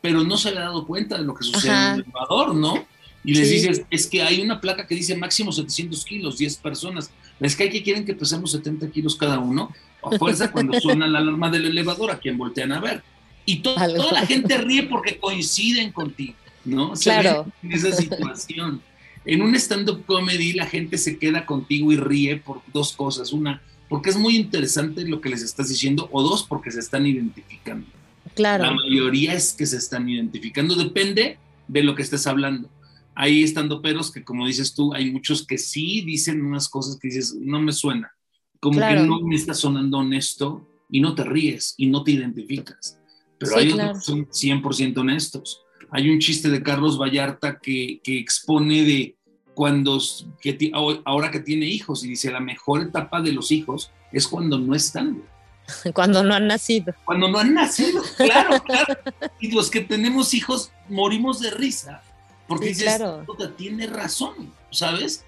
pero 0.00 0.22
no 0.24 0.36
se 0.38 0.48
había 0.50 0.60
dado 0.62 0.86
cuenta 0.86 1.18
de 1.18 1.24
lo 1.24 1.34
que 1.34 1.44
sucede 1.44 1.72
Ajá. 1.72 1.88
en 1.88 1.94
el 1.96 2.00
elevador, 2.04 2.54
¿no? 2.54 2.86
Y 3.24 3.34
les 3.34 3.48
Sí. 3.48 3.54
dices, 3.56 3.82
es 3.90 4.06
que 4.06 4.22
hay 4.22 4.40
una 4.40 4.60
placa 4.60 4.86
que 4.86 4.94
dice 4.94 5.16
máximo 5.16 5.50
700 5.50 6.04
kilos, 6.04 6.38
10 6.38 6.58
personas. 6.58 7.10
Es 7.40 7.56
que 7.56 7.64
hay 7.64 7.70
que 7.70 7.82
quieren 7.82 8.04
que 8.04 8.14
pesemos 8.14 8.52
70 8.52 8.88
kilos 8.90 9.16
cada 9.16 9.40
uno. 9.40 9.74
A 10.02 10.16
fuerza 10.16 10.52
cuando 10.52 10.78
suena 10.80 11.08
la 11.08 11.18
alarma 11.18 11.50
del 11.50 11.66
elevador, 11.66 12.12
a 12.12 12.18
quien 12.20 12.38
voltean 12.38 12.70
a 12.70 12.78
ver. 12.78 13.02
Y 13.46 13.60
to- 13.60 13.78
Algo. 13.78 14.02
toda 14.02 14.12
la 14.20 14.26
gente 14.26 14.58
ríe 14.58 14.82
porque 14.84 15.18
coinciden 15.18 15.92
contigo, 15.92 16.34
¿no? 16.64 16.94
Se 16.96 17.04
Claro. 17.04 17.46
en 17.62 17.72
esa 17.72 17.92
situación. 17.92 18.82
En 19.24 19.40
un 19.42 19.54
stand-up 19.56 20.04
comedy 20.04 20.52
la 20.52 20.66
gente 20.66 20.98
se 20.98 21.18
queda 21.18 21.46
contigo 21.46 21.90
y 21.92 21.96
ríe 21.96 22.36
por 22.36 22.60
dos 22.72 22.92
cosas. 22.92 23.32
Una, 23.32 23.62
porque 23.88 24.10
es 24.10 24.16
muy 24.16 24.36
interesante 24.36 25.06
lo 25.08 25.20
que 25.20 25.28
les 25.30 25.42
estás 25.42 25.68
diciendo, 25.68 26.08
o 26.12 26.22
dos, 26.22 26.42
porque 26.44 26.70
se 26.70 26.80
están 26.80 27.06
identificando. 27.06 27.86
Claro. 28.34 28.64
La 28.64 28.72
mayoría 28.72 29.32
es 29.32 29.52
que 29.52 29.64
se 29.66 29.76
están 29.78 30.08
identificando, 30.08 30.74
depende 30.74 31.38
de 31.68 31.82
lo 31.82 31.94
que 31.94 32.02
estés 32.02 32.26
hablando. 32.26 32.68
Hay 33.14 33.42
estando 33.42 33.80
peros 33.80 34.10
que, 34.12 34.22
como 34.24 34.46
dices 34.46 34.74
tú, 34.74 34.92
hay 34.92 35.10
muchos 35.10 35.46
que 35.46 35.56
sí 35.56 36.02
dicen 36.02 36.44
unas 36.44 36.68
cosas 36.68 36.98
que 37.00 37.08
dices, 37.08 37.34
no 37.40 37.60
me 37.60 37.72
suena. 37.72 38.12
Como 38.60 38.78
Claro. 38.78 39.02
que 39.02 39.06
no 39.06 39.20
me 39.20 39.36
está 39.36 39.54
sonando 39.54 39.98
honesto 39.98 40.68
y 40.90 41.00
no 41.00 41.14
te 41.14 41.24
ríes 41.24 41.74
y 41.78 41.86
no 41.86 42.02
te 42.04 42.10
identificas. 42.12 42.98
Pero 43.38 43.52
Sí, 43.52 43.58
hay 43.58 43.72
claro. 43.72 43.94
que 43.94 44.00
son 44.00 44.26
100% 44.28 44.98
honestos. 44.98 45.62
Hay 45.90 46.10
un 46.10 46.18
chiste 46.18 46.48
de 46.48 46.62
Carlos 46.62 46.98
Vallarta 46.98 47.58
que, 47.60 48.00
que 48.02 48.18
expone 48.18 48.82
de 48.82 49.16
cuando, 49.54 49.98
que 50.40 50.70
ahora 51.04 51.30
que 51.30 51.40
tiene 51.40 51.66
hijos 51.66 52.04
y 52.04 52.08
dice, 52.08 52.30
la 52.30 52.40
mejor 52.40 52.82
etapa 52.82 53.20
de 53.22 53.32
los 53.32 53.50
hijos 53.52 53.90
es 54.12 54.26
cuando 54.28 54.58
no 54.58 54.74
están. 54.74 55.22
Cuando 55.94 56.22
no 56.22 56.32
han 56.32 56.46
nacido. 56.46 56.94
cuando 57.04 57.26
no 57.28 57.38
han 57.40 57.52
nacido, 57.52 58.00
claro, 58.16 58.62
claro. 58.62 58.94
Y 59.40 59.50
los 59.50 59.68
que 59.68 59.80
tenemos 59.80 60.32
hijos 60.32 60.70
morimos 60.88 61.40
de 61.40 61.50
risa, 61.50 62.02
porque 62.46 62.66
Sí, 62.66 62.74
dices, 62.74 62.96
claro. 62.98 63.24
"Puta, 63.26 63.50
tiene 63.56 63.88
razón, 63.88 64.52
¿sabes? 64.70 65.24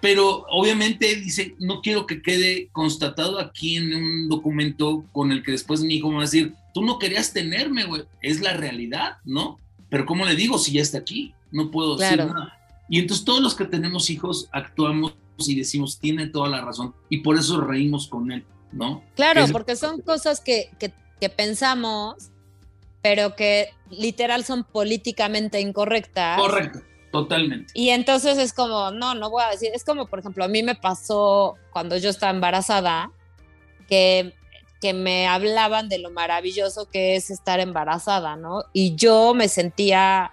Pero 0.00 0.46
obviamente 0.48 1.14
dice, 1.16 1.56
no 1.58 1.82
quiero 1.82 2.06
que 2.06 2.22
quede 2.22 2.70
constatado 2.72 3.38
aquí 3.38 3.76
en 3.76 3.94
un 3.94 4.28
documento 4.30 5.04
con 5.12 5.30
el 5.30 5.42
que 5.42 5.52
después 5.52 5.82
mi 5.82 5.96
hijo 5.96 6.08
me 6.08 6.14
va 6.14 6.20
a 6.22 6.24
decir, 6.24 6.54
tú 6.72 6.82
no 6.82 6.98
querías 6.98 7.32
tenerme, 7.32 7.84
güey, 7.84 8.04
es 8.22 8.40
la 8.40 8.52
realidad, 8.54 9.18
¿no? 9.24 9.58
Pero 9.88 10.06
¿cómo 10.06 10.24
le 10.24 10.34
digo 10.34 10.58
si 10.58 10.72
ya 10.72 10.82
está 10.82 10.98
aquí? 10.98 11.34
No 11.50 11.70
puedo 11.70 11.96
decir 11.96 12.16
Claro. 12.16 12.32
nada. 12.34 12.58
Y 12.88 12.98
entonces 12.98 13.24
todos 13.24 13.40
los 13.40 13.54
que 13.54 13.64
tenemos 13.64 14.10
hijos 14.10 14.48
actuamos 14.52 15.14
y 15.38 15.54
decimos, 15.56 15.98
tiene 15.98 16.26
toda 16.28 16.48
la 16.48 16.60
razón, 16.60 16.94
y 17.08 17.18
por 17.18 17.36
eso 17.36 17.60
reímos 17.60 18.06
con 18.06 18.30
él, 18.32 18.44
¿no? 18.70 19.02
Claro, 19.16 19.44
Es- 19.44 19.52
porque 19.52 19.76
son 19.76 20.00
cosas 20.02 20.40
que, 20.40 20.70
que, 20.78 20.92
que 21.20 21.28
pensamos, 21.28 22.30
pero 23.02 23.34
que 23.34 23.68
literal 23.90 24.44
son 24.44 24.62
políticamente 24.64 25.60
incorrectas. 25.60 26.38
Correcto, 26.38 26.80
totalmente. 27.10 27.72
Y 27.74 27.88
entonces 27.90 28.38
es 28.38 28.52
como, 28.52 28.90
no, 28.92 29.14
no 29.14 29.30
voy 29.30 29.42
a 29.42 29.50
decir, 29.50 29.70
es 29.74 29.84
como, 29.84 30.06
por 30.06 30.20
ejemplo, 30.20 30.44
a 30.44 30.48
mí 30.48 30.62
me 30.62 30.74
pasó 30.76 31.56
cuando 31.72 31.96
yo 31.96 32.10
estaba 32.10 32.32
embarazada, 32.32 33.10
que, 33.88 34.34
que 34.82 34.92
me 34.92 35.28
hablaban 35.28 35.88
de 35.88 35.98
lo 35.98 36.10
maravilloso 36.10 36.88
que 36.90 37.14
es 37.14 37.30
estar 37.30 37.60
embarazada, 37.60 38.34
¿no? 38.34 38.64
Y 38.72 38.96
yo 38.96 39.32
me 39.32 39.46
sentía 39.46 40.32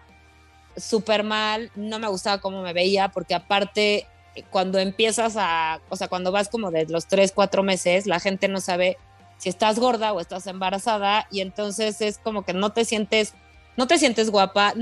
súper 0.75 1.23
mal, 1.23 1.71
no 1.75 1.99
me 1.99 2.07
gustaba 2.07 2.41
cómo 2.41 2.63
me 2.63 2.73
veía, 2.73 3.09
porque 3.09 3.35
aparte, 3.35 4.07
cuando 4.49 4.79
empiezas 4.79 5.35
a, 5.37 5.81
o 5.89 5.95
sea, 5.95 6.07
cuando 6.07 6.31
vas 6.31 6.49
como 6.49 6.71
de 6.71 6.87
los 6.87 7.05
tres, 7.05 7.31
cuatro 7.31 7.61
meses, 7.61 8.07
la 8.07 8.19
gente 8.19 8.47
no 8.47 8.59
sabe 8.59 8.97
si 9.37 9.49
estás 9.49 9.77
gorda 9.77 10.13
o 10.13 10.19
estás 10.19 10.47
embarazada 10.47 11.27
y 11.29 11.41
entonces 11.41 12.01
es 12.01 12.17
como 12.17 12.43
que 12.43 12.53
no 12.53 12.71
te 12.71 12.85
sientes, 12.85 13.35
no 13.77 13.85
te 13.85 13.99
sientes 13.99 14.31
guapa. 14.31 14.73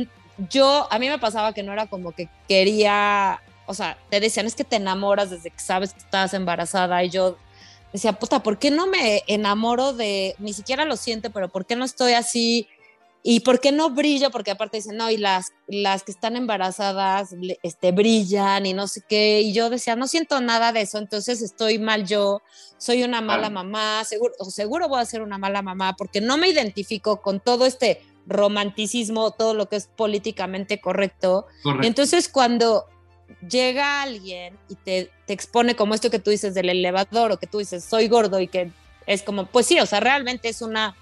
Yo, 0.50 0.88
a 0.90 0.98
mí 0.98 1.10
me 1.10 1.20
pasaba 1.20 1.52
que 1.52 1.64
no 1.64 1.74
era 1.74 1.88
como 1.88 2.14
que 2.14 2.30
quería, 2.48 3.42
o 3.66 3.74
sea, 3.74 3.98
te 4.10 4.22
decían 4.22 4.46
es 4.46 4.56
que 4.56 4.64
te 4.64 4.78
enamoras 4.78 5.30
desde 5.30 5.50
que 5.50 5.60
sabes 5.60 5.92
que 5.92 6.00
estás 6.00 6.34
embarazada 6.34 7.04
y 7.04 7.10
yo 7.10 7.38
decía, 7.94 8.14
puta, 8.14 8.44
¿por 8.44 8.60
qué 8.60 8.72
no 8.72 8.88
me 8.88 9.24
enamoro 9.28 9.94
de, 9.94 10.36
ni 10.40 10.54
siquiera 10.54 10.86
lo 10.86 10.98
siento, 10.98 11.32
pero 11.32 11.50
¿por 11.50 11.66
qué 11.66 11.76
no 11.76 11.86
estoy 11.86 12.14
así? 12.14 12.68
¿Y 13.24 13.42
por 13.42 13.60
qué 13.60 13.72
no 13.72 13.90
brillo? 13.90 14.32
Porque 14.32 14.52
aparte 14.52 14.78
dicen, 14.78 14.96
no, 14.96 15.10
y 15.10 15.18
las, 15.18 15.52
las 15.68 16.04
que 16.04 16.12
están 16.12 16.38
embarazadas 16.38 17.36
este, 17.62 17.92
brillan 17.92 18.66
y 18.66 18.74
no 18.74 18.88
sé 18.88 19.02
qué. 19.08 19.42
Y 19.42 19.54
yo 19.54 19.70
decía, 19.70 19.96
no 19.96 20.08
siento 20.08 20.40
nada 20.40 20.72
de 20.72 20.82
eso, 20.82 20.98
entonces 20.98 21.42
estoy 21.42 21.78
mal 21.80 22.06
yo, 22.06 22.42
soy 22.78 23.04
una 23.04 23.22
mala 23.22 23.50
mamá, 23.50 24.04
seguro, 24.06 24.34
seguro 24.50 24.88
voy 24.88 25.02
a 25.02 25.06
ser 25.06 25.22
una 25.22 25.38
mala 25.38 25.62
mamá, 25.62 25.96
porque 25.98 26.22
no 26.22 26.38
me 26.38 26.48
identifico 26.48 27.22
con 27.22 27.40
todo 27.40 27.66
este 27.66 28.02
romanticismo, 28.28 29.32
todo 29.32 29.54
lo 29.54 29.68
que 29.68 29.78
es 29.78 29.88
políticamente 29.88 30.80
correcto. 30.80 31.48
correcto. 31.64 31.88
Entonces, 31.88 32.30
cuando 32.30 32.86
llega 33.48 34.02
alguien 34.02 34.58
y 34.70 34.76
te, 34.76 35.12
te, 35.26 35.34
expone 35.34 35.76
como 35.76 35.94
esto 35.94 36.10
que 36.10 36.20
tú 36.20 36.32
dices 36.32 36.54
del 36.54 36.70
elevador 36.70 37.32
o 37.32 37.40
que 37.40 37.48
tú 37.48 37.60
dices 37.60 37.84
soy 37.84 38.08
gordo 38.08 38.40
y 38.40 38.48
que 38.48 38.72
es 39.06 39.24
como, 39.24 39.46
pues 39.46 39.66
sí, 39.66 39.80
o 39.80 39.86
sea, 39.86 40.00
realmente 40.00 40.50
es 40.50 40.62
una, 40.62 40.96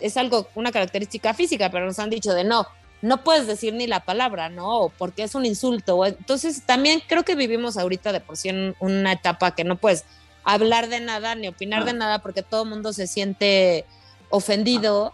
es 0.00 0.16
algo, 0.16 0.48
una 0.54 0.72
característica 0.72 1.32
física, 1.32 1.70
pero 1.70 1.86
nos 1.86 1.98
han 1.98 2.10
dicho 2.10 2.34
de 2.34 2.44
no, 2.44 2.66
no 3.02 3.22
puedes 3.22 3.46
decir 3.46 3.72
ni 3.74 3.86
la 3.86 4.00
palabra, 4.00 4.48
¿no? 4.48 4.92
Porque 4.98 5.22
es 5.22 5.34
un 5.34 5.46
insulto. 5.46 6.04
Entonces 6.04 6.62
también 6.64 7.02
creo 7.06 7.24
que 7.24 7.36
vivimos 7.36 7.76
ahorita 7.76 8.12
de 8.12 8.20
por 8.20 8.36
sí 8.36 8.48
en 8.48 8.74
una 8.80 9.12
etapa 9.12 9.54
que 9.54 9.64
no 9.64 9.76
puedes 9.76 10.04
hablar 10.44 10.88
de 10.88 11.00
nada 11.00 11.34
ni 11.34 11.48
opinar 11.48 11.84
de 11.84 11.92
nada 11.92 12.20
porque 12.20 12.42
todo 12.42 12.64
el 12.64 12.70
mundo 12.70 12.92
se 12.92 13.06
siente 13.06 13.84
ofendido, 14.30 15.12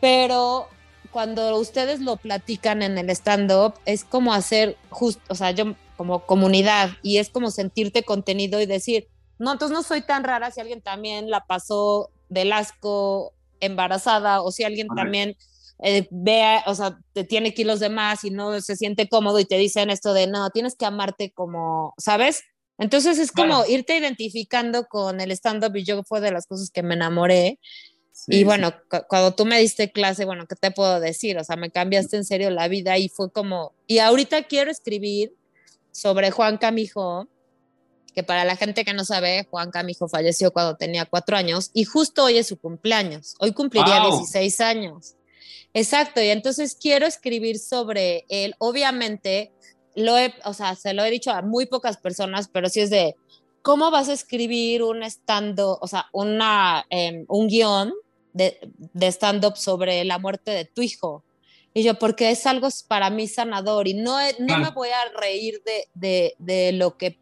pero 0.00 0.68
cuando 1.10 1.56
ustedes 1.58 2.00
lo 2.00 2.16
platican 2.16 2.82
en 2.82 2.98
el 2.98 3.10
stand-up, 3.10 3.74
es 3.84 4.04
como 4.04 4.32
hacer 4.32 4.76
justo, 4.90 5.22
o 5.28 5.34
sea, 5.34 5.50
yo 5.50 5.74
como 5.96 6.26
comunidad, 6.26 6.90
y 7.02 7.18
es 7.18 7.28
como 7.28 7.50
sentirte 7.50 8.04
contenido 8.04 8.60
y 8.60 8.66
decir, 8.66 9.08
no, 9.38 9.52
entonces 9.52 9.76
no 9.76 9.82
soy 9.82 10.02
tan 10.02 10.24
rara 10.24 10.50
si 10.50 10.60
alguien 10.60 10.80
también 10.80 11.30
la 11.30 11.44
pasó 11.46 12.10
del 12.28 12.52
asco 12.52 13.32
embarazada 13.60 14.42
o 14.42 14.52
si 14.52 14.64
alguien 14.64 14.88
también 14.88 15.36
eh, 15.82 16.08
vea, 16.10 16.64
o 16.66 16.74
sea, 16.74 16.98
te 17.12 17.24
tiene 17.24 17.54
kilos 17.54 17.80
de 17.80 17.88
más 17.88 18.24
y 18.24 18.30
no 18.30 18.60
se 18.60 18.76
siente 18.76 19.08
cómodo 19.08 19.38
y 19.38 19.44
te 19.44 19.58
dicen 19.58 19.90
esto 19.90 20.12
de, 20.12 20.26
no, 20.26 20.50
tienes 20.50 20.74
que 20.76 20.86
amarte 20.86 21.32
como, 21.32 21.94
¿sabes? 21.98 22.42
Entonces 22.78 23.18
es 23.18 23.32
como 23.32 23.64
irte 23.66 23.96
identificando 23.96 24.86
con 24.86 25.20
el 25.20 25.32
stand-up 25.32 25.74
y 25.76 25.84
yo 25.84 26.02
fue 26.04 26.20
de 26.20 26.30
las 26.30 26.46
cosas 26.46 26.70
que 26.70 26.84
me 26.84 26.94
enamoré 26.94 27.58
y 28.26 28.44
bueno, 28.44 28.74
cuando 29.08 29.34
tú 29.34 29.46
me 29.46 29.60
diste 29.60 29.92
clase, 29.92 30.24
bueno, 30.24 30.46
¿qué 30.46 30.56
te 30.56 30.70
puedo 30.70 31.00
decir? 31.00 31.38
O 31.38 31.44
sea, 31.44 31.56
me 31.56 31.70
cambiaste 31.70 32.16
en 32.16 32.24
serio 32.24 32.50
la 32.50 32.68
vida 32.68 32.98
y 32.98 33.08
fue 33.08 33.30
como, 33.30 33.72
y 33.86 33.98
ahorita 33.98 34.44
quiero 34.44 34.70
escribir 34.70 35.34
sobre 35.92 36.30
Juan 36.30 36.58
Camijo, 36.58 37.28
que 38.14 38.22
para 38.22 38.44
la 38.44 38.56
gente 38.56 38.84
que 38.84 38.94
no 38.94 39.04
sabe, 39.04 39.46
Juan 39.50 39.70
Camijo 39.70 40.08
falleció 40.08 40.52
cuando 40.52 40.76
tenía 40.76 41.06
cuatro 41.06 41.36
años 41.36 41.70
y 41.72 41.84
justo 41.84 42.24
hoy 42.24 42.38
es 42.38 42.48
su 42.48 42.58
cumpleaños, 42.58 43.34
hoy 43.38 43.52
cumpliría 43.52 44.00
16 44.00 44.60
años. 44.60 45.14
Exacto, 45.74 46.20
y 46.20 46.28
entonces 46.28 46.76
quiero 46.80 47.06
escribir 47.06 47.58
sobre 47.58 48.24
él, 48.28 48.54
obviamente, 48.58 49.52
lo 49.94 50.18
he, 50.18 50.34
o 50.44 50.54
sea, 50.54 50.74
se 50.74 50.94
lo 50.94 51.04
he 51.04 51.10
dicho 51.10 51.30
a 51.30 51.42
muy 51.42 51.66
pocas 51.66 51.98
personas, 51.98 52.48
pero 52.48 52.68
sí 52.68 52.80
es 52.80 52.90
de, 52.90 53.14
¿cómo 53.62 53.90
vas 53.90 54.08
a 54.08 54.14
escribir 54.14 54.82
un 54.82 55.02
estando, 55.02 55.78
o 55.80 55.86
sea, 55.86 56.06
una, 56.12 56.86
em, 56.90 57.24
un 57.28 57.48
guion 57.48 57.92
de, 58.32 58.58
stand-up 59.10 59.56
sobre 59.56 60.04
la 60.04 60.18
muerte 60.18 60.50
de 60.50 60.64
tu 60.64 60.82
hijo. 60.82 61.24
Y 61.74 61.82
yo, 61.82 61.98
porque 61.98 62.30
es 62.30 62.46
algo 62.46 62.68
para 62.88 63.10
mí 63.10 63.28
sanador 63.28 63.88
y 63.88 63.94
no, 63.94 64.18
no 64.38 64.58
me 64.58 64.70
voy 64.70 64.88
a 64.88 65.20
reír 65.20 65.62
de, 65.94 66.34
de, 66.38 66.72
lo 66.72 66.96
que 66.96 67.18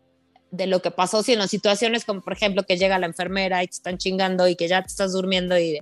de 0.51 0.67
lo 0.67 0.81
que 0.81 0.91
pasó, 0.91 1.23
sino 1.23 1.47
situaciones 1.49 2.05
como, 2.05 2.23
por 2.23 2.33
ejemplo, 2.33 2.63
que 2.63 2.79
llega 2.79 2.99
la 2.99 3.07
enfermera 3.07 3.63
y 3.63 3.67
te 3.67 3.75
están 3.75 3.99
chingando 3.99 4.49
y 4.49 4.57
que 4.57 4.69
ya 4.69 4.81
te 4.83 4.89
estás 4.89 5.13
durmiendo. 5.13 5.59
Y, 5.59 5.81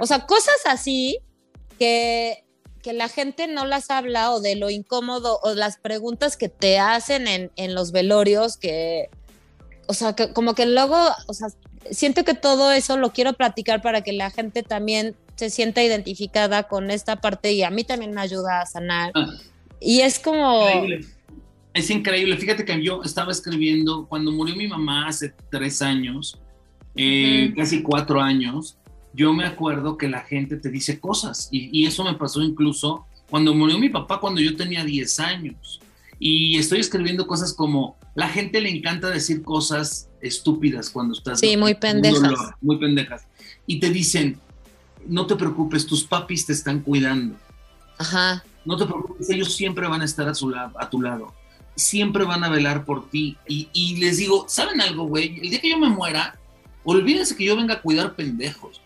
O 0.00 0.06
sea, 0.06 0.26
cosas 0.26 0.56
así 0.66 1.18
que, 1.78 2.44
que 2.82 2.92
la 2.92 3.08
gente 3.08 3.46
no 3.46 3.66
las 3.66 3.90
habla 3.90 4.32
o 4.32 4.40
de 4.40 4.56
lo 4.56 4.70
incómodo 4.70 5.38
o 5.42 5.54
las 5.54 5.76
preguntas 5.76 6.36
que 6.36 6.48
te 6.48 6.78
hacen 6.78 7.28
en, 7.28 7.52
en 7.56 7.74
los 7.74 7.92
velorios 7.92 8.56
que, 8.56 9.10
o 9.86 9.94
sea, 9.94 10.14
que 10.14 10.32
como 10.32 10.54
que 10.54 10.66
luego, 10.66 10.96
o 11.28 11.34
sea, 11.34 11.48
siento 11.90 12.24
que 12.24 12.34
todo 12.34 12.72
eso 12.72 12.96
lo 12.96 13.12
quiero 13.12 13.32
platicar 13.34 13.82
para 13.82 14.02
que 14.02 14.12
la 14.12 14.30
gente 14.30 14.62
también 14.62 15.14
se 15.36 15.50
sienta 15.50 15.82
identificada 15.82 16.64
con 16.64 16.90
esta 16.90 17.16
parte 17.16 17.52
y 17.52 17.62
a 17.62 17.70
mí 17.70 17.84
también 17.84 18.12
me 18.12 18.20
ayuda 18.20 18.60
a 18.60 18.66
sanar. 18.66 19.12
Ah. 19.14 19.26
y 19.80 20.00
es 20.00 20.18
como... 20.18 20.66
Es 21.74 21.90
increíble. 21.90 22.38
Fíjate 22.38 22.64
que 22.64 22.82
yo 22.82 23.02
estaba 23.02 23.30
escribiendo, 23.30 24.06
cuando 24.06 24.32
murió 24.32 24.56
mi 24.56 24.66
mamá 24.66 25.08
hace 25.08 25.34
tres 25.50 25.82
años, 25.82 26.40
eh, 26.94 27.52
casi 27.54 27.82
cuatro 27.82 28.22
años, 28.22 28.78
yo 29.12 29.34
me 29.34 29.44
acuerdo 29.44 29.98
que 29.98 30.08
la 30.08 30.20
gente 30.20 30.56
te 30.56 30.70
dice 30.70 30.98
cosas 30.98 31.48
y, 31.50 31.68
y, 31.78 31.86
eso 31.86 32.02
me 32.02 32.14
pasó 32.14 32.40
incluso 32.40 33.04
cuando 33.28 33.54
murió 33.54 33.78
mi 33.78 33.88
papá 33.88 34.20
cuando 34.20 34.40
yo 34.40 34.56
tenía 34.56 34.84
10 34.84 35.20
años. 35.20 35.80
Y 36.18 36.58
estoy 36.58 36.80
escribiendo 36.80 37.26
cosas 37.26 37.52
como, 37.52 37.98
la 38.14 38.28
gente 38.28 38.60
le 38.60 38.70
encanta 38.70 39.10
decir 39.10 39.42
cosas 39.42 40.08
estúpidas 40.20 40.90
cuando 40.90 41.14
estás... 41.14 41.40
Sí, 41.40 41.56
muy 41.56 41.74
pendejas. 41.74 42.32
muy 42.60 42.78
pendejas. 42.78 43.26
Y 43.66 43.80
te 43.80 43.90
dicen, 43.90 44.40
no 45.06 45.26
te 45.26 45.36
preocupes, 45.36 45.86
tus 45.86 46.04
papis 46.04 46.46
te 46.46 46.52
están 46.52 46.80
cuidando. 46.80 47.36
Ajá. 47.98 48.44
No 48.64 48.76
te 48.76 48.86
preocupes, 48.86 49.28
ellos 49.30 49.54
siempre 49.54 49.86
van 49.86 50.00
a 50.00 50.04
estar 50.04 50.28
a, 50.28 50.34
su 50.34 50.48
lado, 50.48 50.72
a 50.78 50.88
tu 50.88 51.00
lado. 51.00 51.34
Siempre 51.74 52.24
van 52.24 52.42
a 52.42 52.48
velar 52.48 52.84
por 52.84 53.10
ti. 53.10 53.36
Y, 53.46 53.68
y 53.72 53.96
les 53.96 54.16
digo, 54.16 54.46
¿saben 54.48 54.80
algo, 54.80 55.06
güey? 55.06 55.38
El 55.40 55.50
día 55.50 55.60
que 55.60 55.70
yo 55.70 55.78
me 55.78 55.90
muera, 55.90 56.38
olvídense 56.84 57.36
que 57.36 57.44
yo 57.44 57.56
venga 57.56 57.74
a 57.74 57.82
cuidar 57.82 58.14
pendejos. 58.14 58.80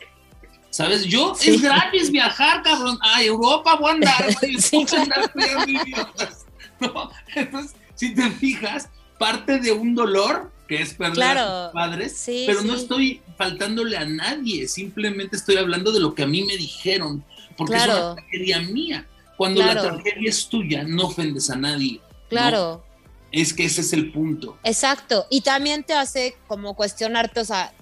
¿Sabes? 0.71 1.05
Yo, 1.05 1.35
es 1.41 1.61
gratis 1.61 2.11
viajar, 2.11 2.63
cabrón. 2.63 2.99
A 3.03 3.23
Europa 3.23 3.77
voy 3.77 3.91
a 3.91 3.95
andar, 3.95 4.37
güey. 4.41 4.61
sí, 4.61 4.87
idiotas. 5.67 6.47
¿No? 6.95 7.11
Entonces, 7.35 7.77
si 7.95 8.15
te 8.15 8.31
fijas, 8.31 8.89
parte 9.19 9.61
de 9.61 9.71
un 9.71 9.95
dolor 9.95 10.51
que 10.67 10.81
es 10.81 10.95
perder 10.95 11.37
a 11.37 11.65
tus 11.65 11.75
padres, 11.75 12.25
pero 12.47 12.63
no 12.63 12.75
estoy 12.75 13.21
faltándole 13.37 13.97
a 13.97 14.05
nadie, 14.07 14.67
simplemente 14.67 15.37
estoy 15.37 15.57
hablando 15.57 15.93
de 15.93 16.01
lo 16.01 16.15
que 16.15 16.23
a 16.23 16.27
mí 16.27 16.43
me 16.45 16.57
dijeron, 16.57 17.23
porque 17.57 17.77
es 17.77 17.85
una 17.85 18.15
tragedia 18.15 18.61
mía. 18.61 19.07
Cuando 19.37 19.63
la 19.63 19.81
tragedia 19.81 20.31
es 20.31 20.49
tuya, 20.49 20.85
no 20.85 21.07
ofendes 21.07 21.51
a 21.51 21.57
nadie. 21.57 22.01
Claro. 22.29 22.85
Es 23.33 23.53
que 23.53 23.65
ese 23.65 23.81
es 23.81 23.93
el 23.93 24.13
punto. 24.13 24.59
Exacto. 24.65 25.27
Y 25.29 25.41
también 25.41 25.83
te 25.83 25.95
hace 25.95 26.37
como 26.47 26.75
cuestionarte, 26.75 27.41
o 27.41 27.45
sea, 27.45 27.75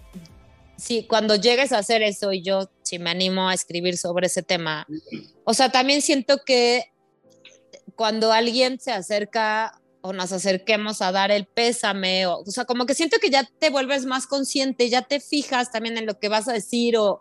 si 0.76 1.04
cuando 1.04 1.36
llegues 1.36 1.72
a 1.72 1.78
hacer 1.78 2.02
eso 2.02 2.32
y 2.32 2.42
yo 2.42 2.70
si 2.82 2.98
me 2.98 3.10
animo 3.10 3.48
a 3.48 3.54
escribir 3.54 3.96
sobre 3.96 4.26
ese 4.26 4.42
tema, 4.42 4.86
o 5.44 5.52
sea, 5.52 5.70
también 5.70 6.00
siento 6.00 6.38
que 6.44 6.90
cuando 7.98 8.30
alguien 8.30 8.78
se 8.78 8.92
acerca 8.92 9.82
o 10.02 10.12
nos 10.12 10.30
acerquemos 10.30 11.02
a 11.02 11.10
dar 11.10 11.32
el 11.32 11.46
pésame, 11.46 12.26
o, 12.26 12.42
o 12.42 12.50
sea, 12.52 12.64
como 12.64 12.86
que 12.86 12.94
siento 12.94 13.16
que 13.20 13.28
ya 13.28 13.42
te 13.58 13.70
vuelves 13.70 14.06
más 14.06 14.28
consciente, 14.28 14.88
ya 14.88 15.02
te 15.02 15.18
fijas 15.18 15.72
también 15.72 15.98
en 15.98 16.06
lo 16.06 16.16
que 16.16 16.28
vas 16.28 16.46
a 16.46 16.52
decir, 16.52 16.96
o, 16.96 17.20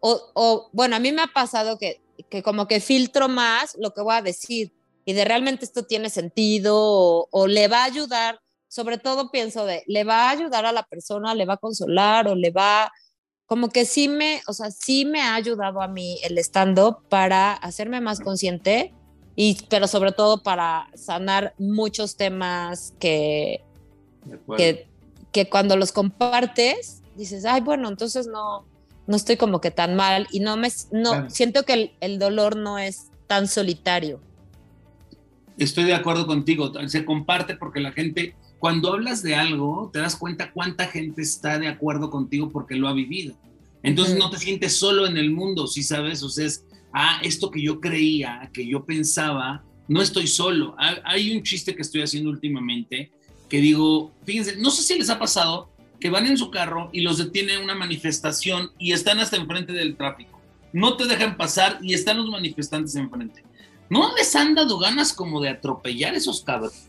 o, 0.00 0.68
bueno, 0.72 0.96
a 0.96 0.98
mí 0.98 1.12
me 1.12 1.22
ha 1.22 1.28
pasado 1.28 1.78
que, 1.78 2.02
que 2.28 2.42
como 2.42 2.66
que 2.66 2.80
filtro 2.80 3.28
más 3.28 3.76
lo 3.78 3.94
que 3.94 4.02
voy 4.02 4.16
a 4.16 4.22
decir 4.22 4.72
y 5.04 5.12
de 5.12 5.24
realmente 5.24 5.64
esto 5.64 5.84
tiene 5.84 6.10
sentido 6.10 6.74
o, 6.76 7.28
o, 7.30 7.46
le 7.46 7.68
va 7.68 7.82
a 7.82 7.84
ayudar, 7.84 8.40
sobre 8.66 8.98
todo 8.98 9.30
pienso 9.30 9.64
de, 9.64 9.84
le 9.86 10.02
va 10.02 10.24
a 10.26 10.30
ayudar 10.30 10.66
a 10.66 10.72
la 10.72 10.82
persona, 10.82 11.36
le 11.36 11.46
va 11.46 11.54
a 11.54 11.58
consolar 11.58 12.26
o 12.26 12.34
le 12.34 12.50
va, 12.50 12.90
como 13.46 13.68
que 13.68 13.84
sí 13.84 14.08
me, 14.08 14.42
o 14.48 14.52
sea, 14.52 14.72
sí 14.72 15.04
me 15.04 15.22
ha 15.22 15.36
ayudado 15.36 15.80
a 15.80 15.86
mí 15.86 16.18
el 16.24 16.36
stand-up 16.38 17.08
para 17.08 17.52
hacerme 17.52 18.00
más 18.00 18.18
consciente 18.18 18.92
y, 19.36 19.58
pero 19.68 19.86
sobre 19.86 20.12
todo 20.12 20.42
para 20.42 20.88
sanar 20.94 21.54
muchos 21.58 22.16
temas 22.16 22.94
que, 22.98 23.62
que, 24.56 24.88
que, 25.30 25.48
cuando 25.50 25.76
los 25.76 25.92
compartes 25.92 27.02
dices, 27.16 27.44
ay, 27.44 27.60
bueno, 27.60 27.88
entonces 27.88 28.26
no, 28.26 28.64
no 29.06 29.16
estoy 29.16 29.36
como 29.36 29.60
que 29.60 29.70
tan 29.70 29.94
mal 29.94 30.26
y 30.32 30.40
no 30.40 30.56
me, 30.56 30.68
no, 30.90 31.28
siento 31.28 31.64
que 31.64 31.72
el, 31.74 31.92
el, 32.00 32.18
dolor 32.18 32.56
no 32.56 32.78
es 32.78 33.10
tan 33.26 33.46
solitario. 33.46 34.20
Estoy 35.58 35.84
de 35.84 35.94
acuerdo 35.94 36.26
contigo, 36.26 36.72
se 36.88 37.04
comparte 37.04 37.56
porque 37.56 37.80
la 37.80 37.92
gente, 37.92 38.34
cuando 38.58 38.94
hablas 38.94 39.22
de 39.22 39.34
algo, 39.34 39.90
te 39.92 39.98
das 39.98 40.16
cuenta 40.16 40.50
cuánta 40.52 40.86
gente 40.86 41.20
está 41.20 41.58
de 41.58 41.68
acuerdo 41.68 42.10
contigo 42.10 42.50
porque 42.50 42.74
lo 42.74 42.88
ha 42.88 42.94
vivido. 42.94 43.34
Entonces 43.82 44.18
no 44.18 44.30
te 44.30 44.38
sientes 44.38 44.76
solo 44.76 45.06
en 45.06 45.16
el 45.16 45.30
mundo, 45.30 45.66
si 45.66 45.82
sabes, 45.82 46.22
o 46.22 46.28
sea, 46.28 46.46
es, 46.46 46.64
ah, 46.96 47.20
esto 47.22 47.50
que 47.50 47.60
yo 47.60 47.78
creía, 47.78 48.50
que 48.54 48.66
yo 48.66 48.84
pensaba, 48.86 49.62
no 49.86 50.00
estoy 50.00 50.26
solo. 50.26 50.74
Hay 51.04 51.36
un 51.36 51.42
chiste 51.42 51.76
que 51.76 51.82
estoy 51.82 52.00
haciendo 52.00 52.30
últimamente 52.30 53.12
que 53.50 53.60
digo, 53.60 54.12
fíjense, 54.24 54.56
no 54.56 54.70
sé 54.70 54.82
si 54.82 54.98
les 54.98 55.10
ha 55.10 55.18
pasado 55.18 55.68
que 56.00 56.08
van 56.08 56.26
en 56.26 56.38
su 56.38 56.50
carro 56.50 56.88
y 56.92 57.02
los 57.02 57.18
detiene 57.18 57.58
una 57.58 57.74
manifestación 57.74 58.72
y 58.78 58.92
están 58.92 59.20
hasta 59.20 59.36
enfrente 59.36 59.72
del 59.74 59.94
tráfico. 59.94 60.40
No 60.72 60.96
te 60.96 61.04
dejan 61.04 61.36
pasar 61.36 61.78
y 61.82 61.92
están 61.92 62.16
los 62.16 62.30
manifestantes 62.30 62.96
enfrente. 62.96 63.44
¿No 63.90 64.14
les 64.16 64.34
han 64.34 64.54
dado 64.54 64.78
ganas 64.78 65.12
como 65.12 65.40
de 65.40 65.50
atropellar 65.50 66.14
esos 66.14 66.42
cabrones? 66.42 66.88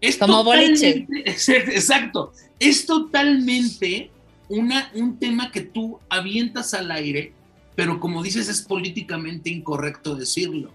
Es 0.00 0.16
como 0.18 0.42
boliche. 0.42 1.06
Exacto. 1.24 2.32
Es 2.58 2.86
totalmente 2.86 4.10
una, 4.48 4.90
un 4.94 5.16
tema 5.18 5.52
que 5.52 5.60
tú 5.60 6.00
avientas 6.08 6.74
al 6.74 6.90
aire, 6.90 7.32
pero 7.80 7.98
como 7.98 8.22
dices, 8.22 8.46
es 8.50 8.60
políticamente 8.60 9.48
incorrecto 9.48 10.14
decirlo. 10.14 10.70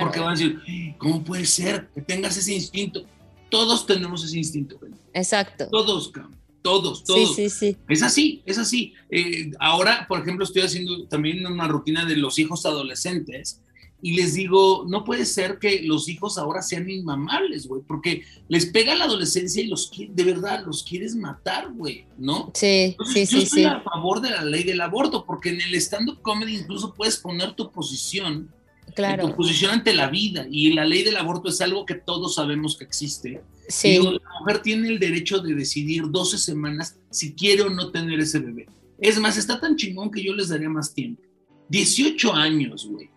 Porque 0.00 0.20
van 0.20 0.28
a 0.28 0.30
decir, 0.30 0.58
¿cómo 0.96 1.22
puede 1.22 1.44
ser 1.44 1.90
que 1.94 2.00
tengas 2.00 2.34
ese 2.38 2.54
instinto? 2.54 3.04
Todos 3.50 3.84
tenemos 3.84 4.24
ese 4.24 4.38
instinto. 4.38 4.80
Exacto. 5.12 5.68
Todos, 5.70 6.10
todos, 6.62 7.04
todos. 7.04 7.36
Sí, 7.36 7.50
sí, 7.50 7.50
sí. 7.50 7.76
Es 7.90 8.02
así, 8.02 8.42
es 8.46 8.56
así. 8.56 8.94
Eh, 9.10 9.50
ahora, 9.60 10.06
por 10.08 10.22
ejemplo, 10.22 10.46
estoy 10.46 10.62
haciendo 10.62 11.06
también 11.08 11.46
una 11.46 11.68
rutina 11.68 12.06
de 12.06 12.16
los 12.16 12.38
hijos 12.38 12.64
adolescentes 12.64 13.60
y 14.02 14.14
les 14.14 14.34
digo, 14.34 14.84
no 14.88 15.04
puede 15.04 15.24
ser 15.24 15.58
que 15.58 15.82
los 15.82 16.08
hijos 16.08 16.38
ahora 16.38 16.62
sean 16.62 16.88
inmamables, 16.88 17.66
güey, 17.66 17.82
porque 17.86 18.22
les 18.48 18.66
pega 18.66 18.94
la 18.94 19.04
adolescencia 19.04 19.62
y 19.62 19.66
los 19.68 19.90
de 19.90 20.24
verdad 20.24 20.64
los 20.66 20.82
quieres 20.82 21.16
matar, 21.16 21.72
güey, 21.72 22.04
¿no? 22.18 22.50
Sí, 22.54 22.96
sí, 23.12 23.20
yo 23.20 23.26
sí. 23.26 23.42
estoy 23.42 23.64
a 23.64 23.80
favor 23.80 24.20
de 24.20 24.30
la 24.30 24.44
ley 24.44 24.64
del 24.64 24.80
aborto, 24.80 25.24
porque 25.24 25.50
en 25.50 25.60
el 25.60 25.74
stand-up 25.76 26.20
comedy 26.22 26.56
incluso 26.56 26.94
puedes 26.94 27.16
poner 27.16 27.54
tu 27.54 27.70
posición 27.70 28.50
Claro. 28.94 29.28
tu 29.28 29.36
posición 29.36 29.72
ante 29.72 29.92
la 29.92 30.08
vida 30.08 30.46
y 30.50 30.72
la 30.72 30.84
ley 30.84 31.02
del 31.02 31.16
aborto 31.16 31.48
es 31.48 31.60
algo 31.60 31.84
que 31.84 31.96
todos 31.96 32.36
sabemos 32.36 32.76
que 32.78 32.84
existe. 32.84 33.42
Sí. 33.68 33.98
la 33.98 34.20
mujer 34.40 34.62
tiene 34.62 34.88
el 34.88 34.98
derecho 34.98 35.40
de 35.40 35.54
decidir 35.54 36.04
12 36.08 36.38
semanas 36.38 36.96
si 37.10 37.34
quiere 37.34 37.62
o 37.62 37.68
no 37.68 37.90
tener 37.90 38.20
ese 38.20 38.38
bebé. 38.38 38.66
Es 38.98 39.18
más, 39.18 39.36
está 39.36 39.60
tan 39.60 39.76
chingón 39.76 40.10
que 40.10 40.22
yo 40.22 40.32
les 40.32 40.48
daría 40.48 40.68
más 40.68 40.94
tiempo. 40.94 41.20
18 41.68 42.32
años, 42.32 42.86
güey. 42.86 43.10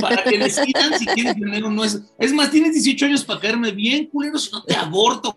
Para 0.00 0.24
que 0.24 0.38
decidan 0.38 0.98
si 0.98 1.06
quieren 1.06 1.38
tener 1.40 1.64
o 1.64 1.70
no. 1.70 1.84
Es, 1.84 2.00
es 2.18 2.32
más, 2.32 2.50
tienes 2.50 2.74
18 2.74 3.06
años 3.06 3.24
para 3.24 3.40
caerme 3.40 3.70
bien, 3.72 4.06
culero, 4.06 4.38
si 4.38 4.50
no 4.52 4.62
te 4.62 4.74
aborto. 4.74 5.36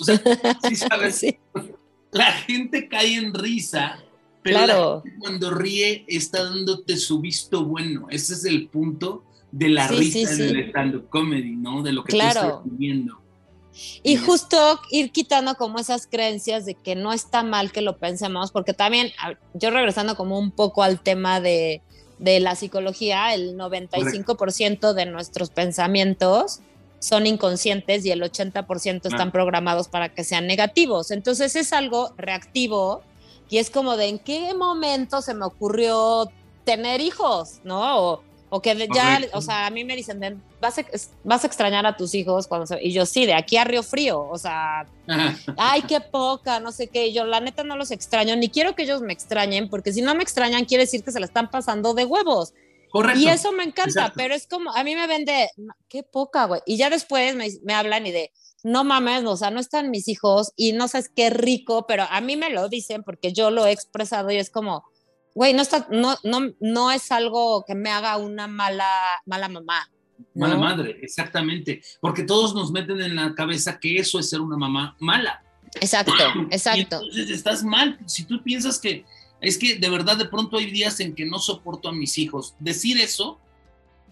O 0.00 0.04
sea, 0.04 0.22
¿sí 0.68 0.76
sabes? 0.76 1.16
Sí. 1.18 1.38
La 2.10 2.32
gente 2.32 2.88
cae 2.88 3.14
en 3.16 3.34
risa 3.34 3.98
pero 4.42 4.58
Claro. 4.64 5.02
cuando 5.18 5.50
ríe 5.50 6.04
está 6.08 6.44
dándote 6.44 6.96
su 6.96 7.20
visto 7.20 7.64
bueno. 7.64 8.06
Ese 8.10 8.34
es 8.34 8.44
el 8.44 8.68
punto 8.68 9.24
de 9.52 9.68
la 9.68 9.88
Sí, 9.88 9.96
risa 9.96 10.18
sí, 10.18 10.24
en 10.24 10.36
sí. 10.36 10.42
el 10.42 10.68
stand-up 10.68 11.08
comedy, 11.10 11.56
¿no? 11.56 11.82
De 11.82 11.92
lo 11.92 12.04
que 12.04 12.12
Claro. 12.12 12.40
tú 12.40 12.46
estás 12.46 12.64
viviendo. 12.64 13.20
Y 14.02 14.16
justo 14.16 14.80
ir 14.90 15.12
quitando 15.12 15.54
como 15.54 15.78
esas 15.78 16.06
creencias 16.06 16.64
de 16.66 16.74
que 16.74 16.94
no 16.96 17.12
está 17.12 17.42
mal 17.42 17.70
que 17.72 17.80
lo 17.82 17.98
pensemos, 17.98 18.50
porque 18.50 18.72
también, 18.72 19.10
yo 19.54 19.70
regresando 19.70 20.16
como 20.16 20.38
un 20.38 20.50
poco 20.50 20.82
al 20.82 21.00
tema 21.00 21.40
de, 21.40 21.82
de 22.18 22.40
la 22.40 22.54
psicología, 22.56 23.32
el 23.34 23.56
95% 23.56 24.92
de 24.92 25.06
nuestros 25.06 25.50
pensamientos 25.50 26.60
son 27.00 27.26
inconscientes 27.26 28.04
y 28.04 28.10
el 28.10 28.22
80% 28.22 29.06
están 29.08 29.28
Ah. 29.28 29.32
programados 29.32 29.88
para 29.88 30.08
que 30.12 30.24
sean 30.24 30.46
negativos. 30.46 31.10
Entonces 31.12 31.54
es 31.54 31.72
algo 31.72 32.12
reactivo 32.16 33.02
y 33.48 33.58
es 33.58 33.70
como 33.70 33.96
de 33.96 34.08
en 34.08 34.18
qué 34.18 34.52
momento 34.54 35.22
se 35.22 35.32
me 35.34 35.44
ocurrió 35.46 36.30
tener 36.64 37.00
hijos, 37.00 37.60
¿no? 37.64 38.00
O, 38.12 38.22
o 38.50 38.60
que 38.62 38.76
ya, 38.92 39.14
Correcto. 39.14 39.38
o 39.38 39.40
sea, 39.40 39.66
a 39.66 39.70
mí 39.70 39.84
me 39.84 39.94
dicen, 39.94 40.42
vas, 40.60 40.78
a, 40.78 40.84
vas 41.24 41.44
a 41.44 41.46
extrañar 41.46 41.86
a 41.86 41.96
tus 41.96 42.14
hijos 42.14 42.46
cuando 42.46 42.66
se-". 42.66 42.82
y 42.82 42.92
yo 42.92 43.06
sí, 43.06 43.26
de 43.26 43.34
aquí 43.34 43.56
a 43.56 43.64
Río 43.64 43.82
Frío, 43.82 44.28
o 44.28 44.38
sea, 44.38 44.86
ay, 45.56 45.82
qué 45.82 46.00
poca, 46.00 46.60
no 46.60 46.72
sé 46.72 46.88
qué, 46.88 47.08
y 47.08 47.12
yo 47.12 47.24
la 47.24 47.40
neta 47.40 47.64
no 47.64 47.76
los 47.76 47.90
extraño, 47.90 48.36
ni 48.36 48.48
quiero 48.48 48.74
que 48.74 48.82
ellos 48.82 49.02
me 49.02 49.12
extrañen, 49.12 49.68
porque 49.68 49.92
si 49.92 50.02
no 50.02 50.14
me 50.14 50.22
extrañan 50.22 50.64
quiere 50.64 50.84
decir 50.84 51.02
que 51.04 51.12
se 51.12 51.20
la 51.20 51.26
están 51.26 51.50
pasando 51.50 51.94
de 51.94 52.04
huevos. 52.04 52.54
Correcto. 52.90 53.20
Y 53.20 53.28
eso 53.28 53.52
me 53.52 53.64
encanta, 53.64 53.90
Exacto. 53.90 54.14
pero 54.16 54.34
es 54.34 54.46
como, 54.46 54.74
a 54.74 54.82
mí 54.82 54.94
me 54.94 55.06
vende, 55.06 55.50
qué 55.88 56.02
poca, 56.02 56.46
güey. 56.46 56.62
Y 56.64 56.78
ya 56.78 56.88
después 56.88 57.36
me, 57.36 57.48
me 57.62 57.74
hablan 57.74 58.06
y 58.06 58.12
de, 58.12 58.32
no 58.62 58.82
mames, 58.84 59.24
o 59.24 59.36
sea, 59.36 59.50
no 59.50 59.60
están 59.60 59.90
mis 59.90 60.08
hijos 60.08 60.52
y 60.56 60.72
no 60.72 60.88
sabes 60.88 61.10
qué 61.14 61.30
rico, 61.30 61.86
pero 61.86 62.04
a 62.10 62.20
mí 62.20 62.36
me 62.36 62.50
lo 62.50 62.68
dicen 62.68 63.02
porque 63.04 63.32
yo 63.32 63.50
lo 63.50 63.66
he 63.66 63.72
expresado 63.72 64.30
y 64.30 64.36
es 64.36 64.50
como, 64.50 64.84
güey, 65.34 65.54
no, 65.54 65.62
está, 65.62 65.86
no, 65.90 66.16
no, 66.24 66.52
no 66.58 66.90
es 66.90 67.12
algo 67.12 67.64
que 67.64 67.74
me 67.74 67.90
haga 67.90 68.16
una 68.16 68.48
mala, 68.48 68.90
mala 69.24 69.48
mamá. 69.48 69.88
¿No? 70.34 70.46
Mala 70.46 70.56
madre, 70.56 70.98
exactamente. 71.02 71.80
Porque 72.00 72.22
todos 72.22 72.54
nos 72.54 72.70
meten 72.70 73.00
en 73.00 73.16
la 73.16 73.34
cabeza 73.34 73.78
que 73.78 73.96
eso 73.98 74.18
es 74.18 74.28
ser 74.30 74.40
una 74.40 74.56
mamá 74.56 74.96
mala. 75.00 75.42
Exacto, 75.80 76.12
Y 76.50 76.54
exacto. 76.54 76.96
entonces 76.96 77.30
estás 77.30 77.64
mal. 77.64 77.98
Si 78.06 78.24
tú 78.24 78.42
piensas 78.42 78.78
que 78.78 79.04
es 79.40 79.56
que 79.56 79.76
de 79.76 79.88
verdad 79.90 80.16
de 80.16 80.24
pronto 80.24 80.56
hay 80.56 80.70
días 80.70 80.98
en 81.00 81.14
que 81.14 81.24
no 81.24 81.38
soporto 81.38 81.88
a 81.88 81.92
mis 81.92 82.18
hijos, 82.18 82.54
decir 82.58 82.98
eso 82.98 83.38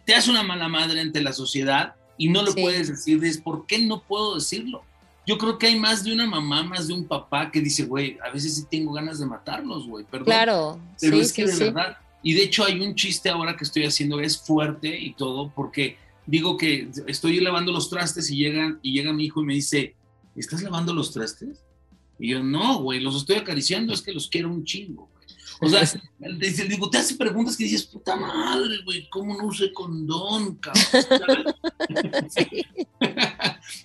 te 0.04 0.14
hace 0.14 0.30
una 0.30 0.44
mala 0.44 0.68
madre 0.68 1.00
ante 1.00 1.20
la 1.20 1.32
sociedad 1.32 1.94
y 2.16 2.28
no 2.28 2.42
lo 2.42 2.52
Sí. 2.52 2.60
puedes 2.62 2.88
decir. 2.88 3.22
Es 3.24 3.38
¿por 3.38 3.66
qué 3.66 3.78
no 3.78 4.02
puedo 4.02 4.36
decirlo? 4.36 4.84
Yo 5.26 5.38
creo 5.38 5.58
que 5.58 5.66
hay 5.66 5.76
más 5.78 6.04
de 6.04 6.12
una 6.12 6.24
mamá, 6.26 6.62
más 6.62 6.86
de 6.86 6.94
un 6.94 7.04
papá 7.04 7.50
que 7.50 7.60
dice, 7.60 7.84
güey, 7.84 8.16
a 8.24 8.30
veces 8.30 8.54
sí 8.54 8.64
tengo 8.70 8.92
ganas 8.92 9.18
de 9.18 9.26
matarlos, 9.26 9.84
güey, 9.88 10.04
perdón. 10.04 10.26
Claro, 10.26 10.80
Pero 11.00 11.16
sí, 11.16 11.22
es 11.22 11.32
que 11.32 11.42
sí, 11.42 11.48
de 11.48 11.52
sí. 11.56 11.64
verdad, 11.64 11.96
y 12.22 12.34
de 12.34 12.42
hecho 12.42 12.64
hay 12.64 12.80
un 12.80 12.94
chiste 12.94 13.28
ahora 13.28 13.56
que 13.56 13.64
estoy 13.64 13.84
haciendo, 13.84 14.20
es 14.20 14.38
fuerte 14.38 14.98
y 14.98 15.14
todo, 15.14 15.52
porque 15.54 15.96
digo 16.26 16.56
que 16.56 16.90
estoy 17.06 17.40
lavando 17.40 17.72
los 17.72 17.88
trastes 17.88 18.30
y 18.30 18.36
llega, 18.36 18.78
y 18.82 18.92
llega 18.92 19.12
mi 19.12 19.26
hijo 19.26 19.42
y 19.42 19.46
me 19.46 19.54
dice, 19.54 19.94
¿estás 20.34 20.62
lavando 20.62 20.92
los 20.92 21.12
trastes? 21.12 21.64
Y 22.18 22.30
yo, 22.30 22.42
no, 22.42 22.80
güey, 22.82 23.00
los 23.00 23.16
estoy 23.16 23.36
acariciando, 23.36 23.92
es 23.92 24.02
que 24.02 24.12
los 24.12 24.28
quiero 24.28 24.48
un 24.48 24.64
chingo, 24.64 25.08
güey. 25.12 25.26
O 25.60 25.68
sea, 25.68 25.82
digo, 26.68 26.90
te 26.90 26.98
hace 26.98 27.14
preguntas 27.14 27.56
que 27.56 27.64
dices, 27.64 27.84
puta 27.86 28.16
madre, 28.16 28.78
güey, 28.84 29.08
¿cómo 29.08 29.36
no 29.36 29.46
use 29.46 29.72
condón, 29.72 30.56
cabrón? 30.56 31.54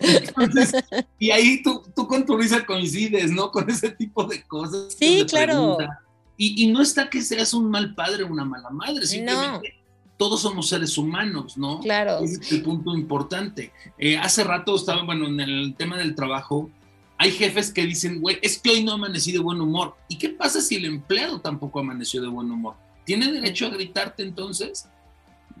Entonces, 0.00 0.72
y 1.18 1.30
ahí 1.30 1.62
tú, 1.62 1.82
tú 1.94 2.06
con 2.06 2.26
tu 2.26 2.36
risa 2.36 2.64
coincides, 2.64 3.30
¿no? 3.30 3.50
Con 3.50 3.68
ese 3.70 3.90
tipo 3.90 4.24
de 4.24 4.42
cosas. 4.44 4.94
Sí, 4.98 5.24
claro. 5.28 5.76
pregunta. 5.76 6.02
Y, 6.36 6.64
y 6.64 6.66
no 6.68 6.80
está 6.82 7.08
que 7.10 7.22
seas 7.22 7.54
un 7.54 7.70
mal 7.70 7.94
padre 7.94 8.24
o 8.24 8.28
una 8.28 8.44
mala 8.44 8.70
madre, 8.70 9.06
simplemente 9.06 9.74
todos 10.16 10.42
somos 10.42 10.68
seres 10.68 10.96
humanos, 10.98 11.56
¿no? 11.56 11.80
Claro. 11.80 12.20
Ese 12.20 12.40
es 12.40 12.52
el 12.52 12.62
punto 12.62 12.94
importante. 12.96 13.72
Eh, 13.98 14.16
hace 14.16 14.44
rato 14.44 14.76
estaba, 14.76 15.02
bueno, 15.04 15.26
en 15.26 15.40
el 15.40 15.74
tema 15.76 15.96
del 15.98 16.14
trabajo, 16.14 16.70
hay 17.18 17.32
jefes 17.32 17.72
que 17.72 17.84
dicen, 17.86 18.20
güey, 18.20 18.38
es 18.42 18.58
que 18.58 18.70
hoy 18.70 18.84
no 18.84 18.92
amanecí 18.92 19.32
de 19.32 19.38
buen 19.40 19.60
humor. 19.60 19.96
¿Y 20.08 20.18
qué 20.18 20.28
pasa 20.30 20.60
si 20.60 20.76
el 20.76 20.84
empleado 20.84 21.40
tampoco 21.40 21.80
amaneció 21.80 22.20
de 22.22 22.28
buen 22.28 22.50
humor? 22.50 22.74
¿Tiene 23.04 23.30
derecho 23.32 23.66
a 23.66 23.70
gritarte 23.70 24.22
entonces? 24.22 24.86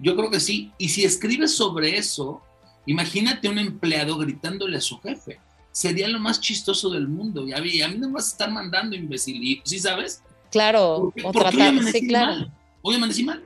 Yo 0.00 0.16
creo 0.16 0.30
que 0.30 0.40
sí. 0.40 0.72
Y 0.78 0.88
si 0.90 1.04
escribes 1.04 1.54
sobre 1.54 1.98
eso, 1.98 2.40
imagínate 2.86 3.48
un 3.48 3.58
empleado 3.58 4.16
gritándole 4.16 4.76
a 4.78 4.80
su 4.80 4.98
jefe. 5.00 5.40
Sería 5.72 6.08
lo 6.08 6.18
más 6.20 6.40
chistoso 6.40 6.90
del 6.90 7.08
mundo. 7.08 7.46
Y 7.46 7.52
a 7.52 7.58
mí, 7.60 7.80
a 7.80 7.88
mí 7.88 7.96
no 7.98 8.08
me 8.08 8.14
vas 8.14 8.26
a 8.28 8.32
estar 8.32 8.50
mandando 8.50 8.94
imbécil. 8.96 9.42
¿Y- 9.42 9.60
¿Sí 9.64 9.78
sabes? 9.78 10.22
Claro, 10.52 11.12
¿Por 11.12 11.14
qué, 11.14 11.22
o 11.26 11.32
por 11.32 11.42
qué 11.50 11.56
hoy 11.62 11.76
tratar, 11.78 11.92
sí, 11.92 12.06
claro. 12.06 12.26
mal? 12.32 12.52
Hoy 12.82 12.94
amanecí 12.94 13.24
mal. 13.24 13.44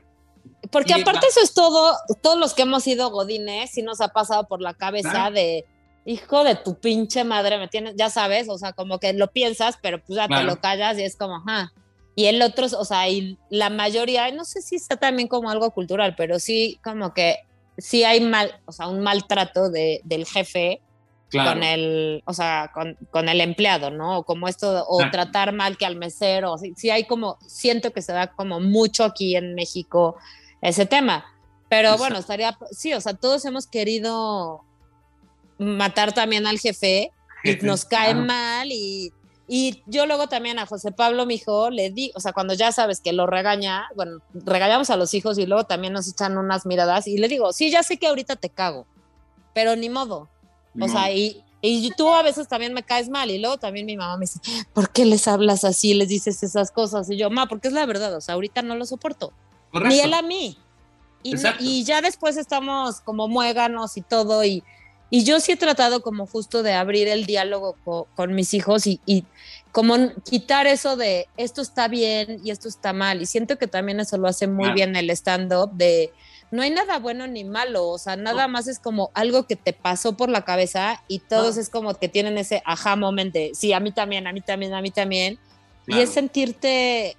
Porque 0.71 0.93
Y 0.97 1.01
aparte 1.01 1.21
va- 1.27 1.29
eso 1.31 1.41
es 1.43 1.55
todo, 1.55 1.97
todos 2.23 2.39
los 2.39 2.53
que 2.53 2.63
hemos 2.63 2.83
sido 2.83 3.11
godines, 3.11 3.71
sí 3.71 3.83
nos 3.83 4.01
ha 4.01 4.09
pasado 4.09 4.47
por 4.49 4.61
la 4.61 4.75
cabeza 4.75 5.11
Claro. 5.11 5.35
de, 5.37 5.65
hijo 6.05 6.45
de 6.45 6.55
tu 6.57 6.79
pinche 6.79 7.25
madre, 7.25 7.59
me 7.59 7.69
tienes, 7.69 7.95
ya 7.97 8.11
sabes, 8.11 8.49
o 8.49 8.59
sea, 8.59 8.73
como 8.73 8.99
que 8.99 9.13
lo 9.13 9.29
piensas, 9.31 9.79
pero 9.81 10.03
pues 10.05 10.17
ya 10.17 10.27
Claro. 10.27 10.43
te 10.43 10.47
lo 10.55 10.61
callas 10.61 10.99
y 10.99 11.03
es 11.05 11.17
como, 11.17 11.37
ajá. 11.37 11.73
Y 12.17 12.27
el 12.27 12.41
otro, 12.43 12.67
o 12.79 12.85
sea, 12.85 13.09
y 13.09 13.39
la 13.51 13.71
mayoría, 13.71 14.31
no 14.33 14.45
sé 14.45 14.63
si 14.63 14.75
está 14.77 14.97
también 14.97 15.29
como 15.29 15.51
algo 15.51 15.71
cultural, 15.71 16.15
pero 16.17 16.39
sí 16.39 16.81
como 16.83 17.13
que 17.15 17.37
sí 17.79 18.05
hay 18.05 18.21
mal, 18.21 18.59
o 18.67 18.73
sea, 18.73 18.89
un 18.89 19.01
maltrato 19.01 19.69
de, 19.71 20.01
del 20.05 20.25
jefe 20.27 20.81
Claro. 21.29 21.55
con 21.55 21.65
el, 21.65 22.23
o 22.25 22.33
sea, 22.33 22.71
con, 22.73 22.97
con 23.11 23.29
el 23.29 23.41
empleado, 23.41 23.91
¿no? 23.91 24.19
O 24.19 24.23
como 24.25 24.47
esto, 24.47 24.85
o 24.89 25.11
tratar 25.11 25.53
mal 25.53 25.77
que 25.77 25.85
al 25.85 25.97
mesero, 25.97 26.57
sí, 26.57 26.73
sí 26.77 26.89
hay 26.91 27.05
como, 27.05 27.37
siento 27.47 27.93
que 27.93 28.01
se 28.01 28.13
da 28.13 28.29
como 28.29 28.61
mucho 28.61 29.03
aquí 29.03 29.35
en 29.35 29.55
México 29.55 30.17
ese 30.63 30.87
tema. 30.87 31.25
Pero 31.69 31.89
Exacto. 31.89 32.03
bueno, 32.03 32.19
estaría, 32.19 32.57
sí, 32.71 32.95
o 32.95 33.01
sea, 33.01 33.15
todos 33.15 33.45
hemos 33.45 33.67
querido 33.67 34.63
matar 35.59 36.13
también 36.13 36.47
al 36.47 36.61
jefe 36.61 37.11
y 37.43 37.57
nos 37.57 37.85
cae 37.85 38.13
claro. 38.13 38.27
mal 38.27 38.69
y, 38.71 39.13
y 39.49 39.83
yo 39.87 40.07
luego 40.07 40.29
también 40.29 40.59
a 40.59 40.67
José 40.67 40.93
Pablo, 40.93 41.27
mi 41.27 41.35
hijo, 41.37 41.71
le 41.71 41.91
di, 41.91 42.13
o 42.15 42.21
sea, 42.21 42.33
cuando 42.33 42.55
ya 42.55 42.73
sabes 42.73 43.01
que 43.01 43.13
lo 43.13 43.27
regaña, 43.27 43.89
bueno, 43.95 44.19
regañamos 44.33 44.91
a 44.91 44.97
los 44.97 45.15
hijos 45.15 45.39
y 45.39 45.47
luego 45.47 45.65
también 45.65 45.93
nos 45.93 46.09
echan 46.09 46.37
unas 46.37 46.67
miradas 46.67 47.07
y 47.07 47.19
le 47.19 47.29
digo, 47.29 47.53
sí, 47.53 47.71
ya 47.71 47.83
sé 47.83 47.97
que 47.97 48.07
ahorita 48.09 48.37
te 48.37 48.51
cago, 48.51 48.87
pero 49.55 49.77
ni 49.77 49.89
modo. 49.89 50.29
O 50.77 50.87
No. 50.87 50.89
sea, 50.89 51.13
y, 51.13 51.43
y 51.63 51.91
tú 51.97 52.09
a 52.13 52.23
veces 52.23 52.49
también 52.49 52.73
me 52.75 52.83
caes 52.83 53.09
mal 53.09 53.31
y 53.31 53.39
luego 53.39 53.57
también 53.59 53.87
mi 53.87 53.97
mamá 53.97 54.17
me 54.17 54.27
dice, 54.27 54.41
¿por 54.73 54.91
qué 54.91 55.05
les 55.05 55.27
hablas 55.27 55.65
así, 55.65 55.95
les 55.95 56.09
dices 56.09 56.43
esas 56.43 56.71
cosas? 56.71 57.11
Y 57.11 57.17
yo, 57.17 57.31
ma, 57.31 57.47
porque 57.47 57.69
es 57.69 57.75
la 57.75 57.87
verdad, 57.87 58.15
o 58.15 58.21
sea, 58.21 58.35
ahorita 58.35 58.63
no 58.63 58.75
lo 58.77 58.85
soporto, 58.87 59.33
Correcto. 59.73 59.95
ni 59.95 60.01
él 60.01 60.15
a 60.15 60.23
mí. 60.23 60.59
Y, 61.23 61.35
y 61.59 61.83
ya 61.85 62.01
después 62.03 62.37
estamos 62.37 63.01
como 63.01 63.27
muéganos 63.27 63.97
y 63.97 64.03
todo 64.03 64.45
y, 64.45 64.63
Y 65.09 65.25
yo 65.25 65.39
sí 65.41 65.53
he 65.53 65.57
tratado 65.57 66.03
como 66.03 66.27
justo 66.27 66.63
de 66.63 66.75
abrir 66.75 67.09
el 67.09 67.27
diálogo 67.27 67.77
con 68.15 68.35
mis 68.35 68.55
hijos 68.55 68.87
y, 68.87 69.01
y, 69.07 69.25
como 69.73 69.95
quitar 70.25 70.67
eso 70.67 70.97
de 70.97 71.29
esto 71.37 71.61
está 71.61 71.87
bien 71.87 72.41
y 72.43 72.51
esto 72.51 72.69
está 72.69 72.93
mal. 72.93 73.21
Y 73.21 73.27
siento 73.27 73.59
que 73.59 73.67
también 73.67 74.01
eso 74.01 74.17
lo 74.17 74.27
hace 74.27 74.47
muy 74.47 74.73
bien 74.73 74.97
el 74.97 75.11
stand-up 75.11 75.73
de 75.75 76.13
no 76.51 76.63
hay 76.63 76.71
nada 76.71 76.99
bueno 76.99 77.27
ni 77.27 77.45
malo, 77.45 77.89
o 77.89 77.99
sea, 77.99 78.17
nada 78.17 78.47
más 78.49 78.69
es 78.69 78.79
como 78.79 79.11
algo 79.15 79.47
que 79.47 79.57
te 79.57 79.73
pasó 79.73 80.17
por 80.17 80.29
la 80.29 80.45
cabeza 80.45 81.03
y 81.09 81.19
todos 81.19 81.57
es 81.57 81.69
como 81.69 81.95
que 81.95 82.09
tienen 82.09 82.39
ese 82.39 82.63
ajá 82.65 82.97
moment 82.97 83.33
de, 83.33 83.51
sí, 83.55 83.73
a 83.73 83.81
mí 83.81 83.91
también, 83.91 84.27
a 84.27 84.33
mí 84.33 84.41
también, 84.41 84.73
a 84.73 84.81
mí 84.81 84.91
también. 84.91 85.39
Y 85.89 85.99
es 85.99 86.11
sentirte 86.11 87.17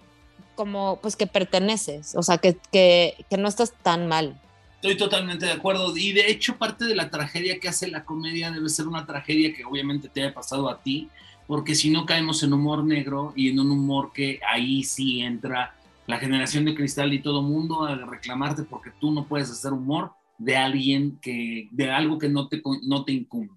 como, 0.55 0.99
pues 1.01 1.15
que 1.15 1.27
perteneces, 1.27 2.15
o 2.15 2.23
sea, 2.23 2.37
que, 2.37 2.57
que, 2.71 3.25
que 3.29 3.37
no 3.37 3.47
estás 3.47 3.73
tan 3.81 4.07
mal. 4.07 4.39
Estoy 4.77 4.95
totalmente 4.95 5.45
de 5.45 5.53
acuerdo. 5.53 5.95
Y 5.97 6.13
de 6.13 6.29
hecho, 6.29 6.57
parte 6.57 6.85
de 6.85 6.95
la 6.95 7.09
tragedia 7.09 7.59
que 7.59 7.67
hace 7.67 7.87
la 7.87 8.05
comedia 8.05 8.51
debe 8.51 8.69
ser 8.69 8.87
una 8.87 9.05
tragedia 9.05 9.53
que 9.53 9.65
obviamente 9.65 10.07
te 10.07 10.21
haya 10.21 10.33
pasado 10.33 10.69
a 10.69 10.81
ti, 10.81 11.09
porque 11.47 11.73
si 11.73 11.89
no 11.89 12.05
caemos 12.05 12.43
en 12.43 12.53
humor 12.53 12.83
negro 12.83 13.33
y 13.35 13.49
en 13.49 13.59
un 13.59 13.71
humor 13.71 14.11
que 14.13 14.39
ahí 14.47 14.83
sí 14.83 15.21
entra 15.21 15.75
la 16.05 16.19
generación 16.19 16.63
de 16.65 16.75
cristal 16.75 17.11
y 17.13 17.21
todo 17.21 17.41
mundo 17.41 17.83
a 17.83 17.95
reclamarte 17.95 18.63
porque 18.63 18.91
tú 18.99 19.11
no 19.11 19.27
puedes 19.27 19.49
hacer 19.49 19.73
humor 19.73 20.11
de 20.37 20.55
alguien 20.55 21.17
que, 21.21 21.67
de 21.71 21.91
algo 21.91 22.19
que 22.19 22.29
no 22.29 22.47
te, 22.47 22.61
no 22.83 23.03
te 23.03 23.13
incumbe. 23.13 23.53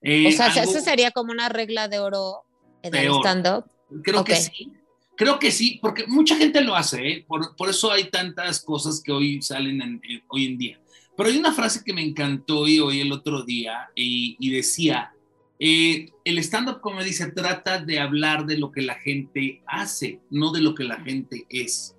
Eh, 0.00 0.28
o 0.28 0.32
sea, 0.32 0.48
eso 0.48 0.80
sería 0.80 1.10
como 1.10 1.30
una 1.30 1.48
regla 1.48 1.88
de 1.88 1.98
oro 1.98 2.44
en 2.82 2.94
el 2.94 3.12
stand-up. 3.16 3.64
Creo 4.02 4.24
que 4.24 4.36
sí. 4.36 4.72
Creo 5.16 5.38
que 5.38 5.50
sí, 5.50 5.78
porque 5.80 6.06
mucha 6.06 6.36
gente 6.36 6.60
lo 6.60 6.74
hace, 6.74 7.08
¿eh? 7.08 7.24
por, 7.26 7.54
por, 7.56 7.70
eso 7.70 7.92
hay 7.92 8.10
tantas 8.10 8.60
cosas 8.60 9.00
que 9.00 9.12
hoy 9.12 9.40
salen 9.42 10.00
hoy 10.28 10.46
en 10.46 10.58
día. 10.58 10.80
Pero 11.16 11.28
hay 11.28 11.36
una 11.36 11.52
frase 11.52 11.82
que 11.84 11.92
me 11.92 12.02
encantó 12.02 12.66
y 12.66 12.80
hoy 12.80 13.00
el 13.00 13.12
otro 13.12 13.44
día 13.44 13.90
y, 13.94 14.36
y 14.40 14.50
decía, 14.50 15.14
eh, 15.58 16.10
el 16.24 16.38
stand-up 16.38 16.80
comedy 16.80 17.12
se 17.12 17.30
trata 17.30 17.78
de 17.78 18.00
hablar 18.00 18.44
de 18.44 18.58
lo 18.58 18.72
que 18.72 18.82
la 18.82 18.96
gente 18.96 19.62
hace, 19.66 20.20
no 20.30 20.50
de 20.50 20.60
lo 20.60 20.74
que 20.74 20.84
la 20.84 21.00
gente 21.00 21.46
es. 21.48 21.94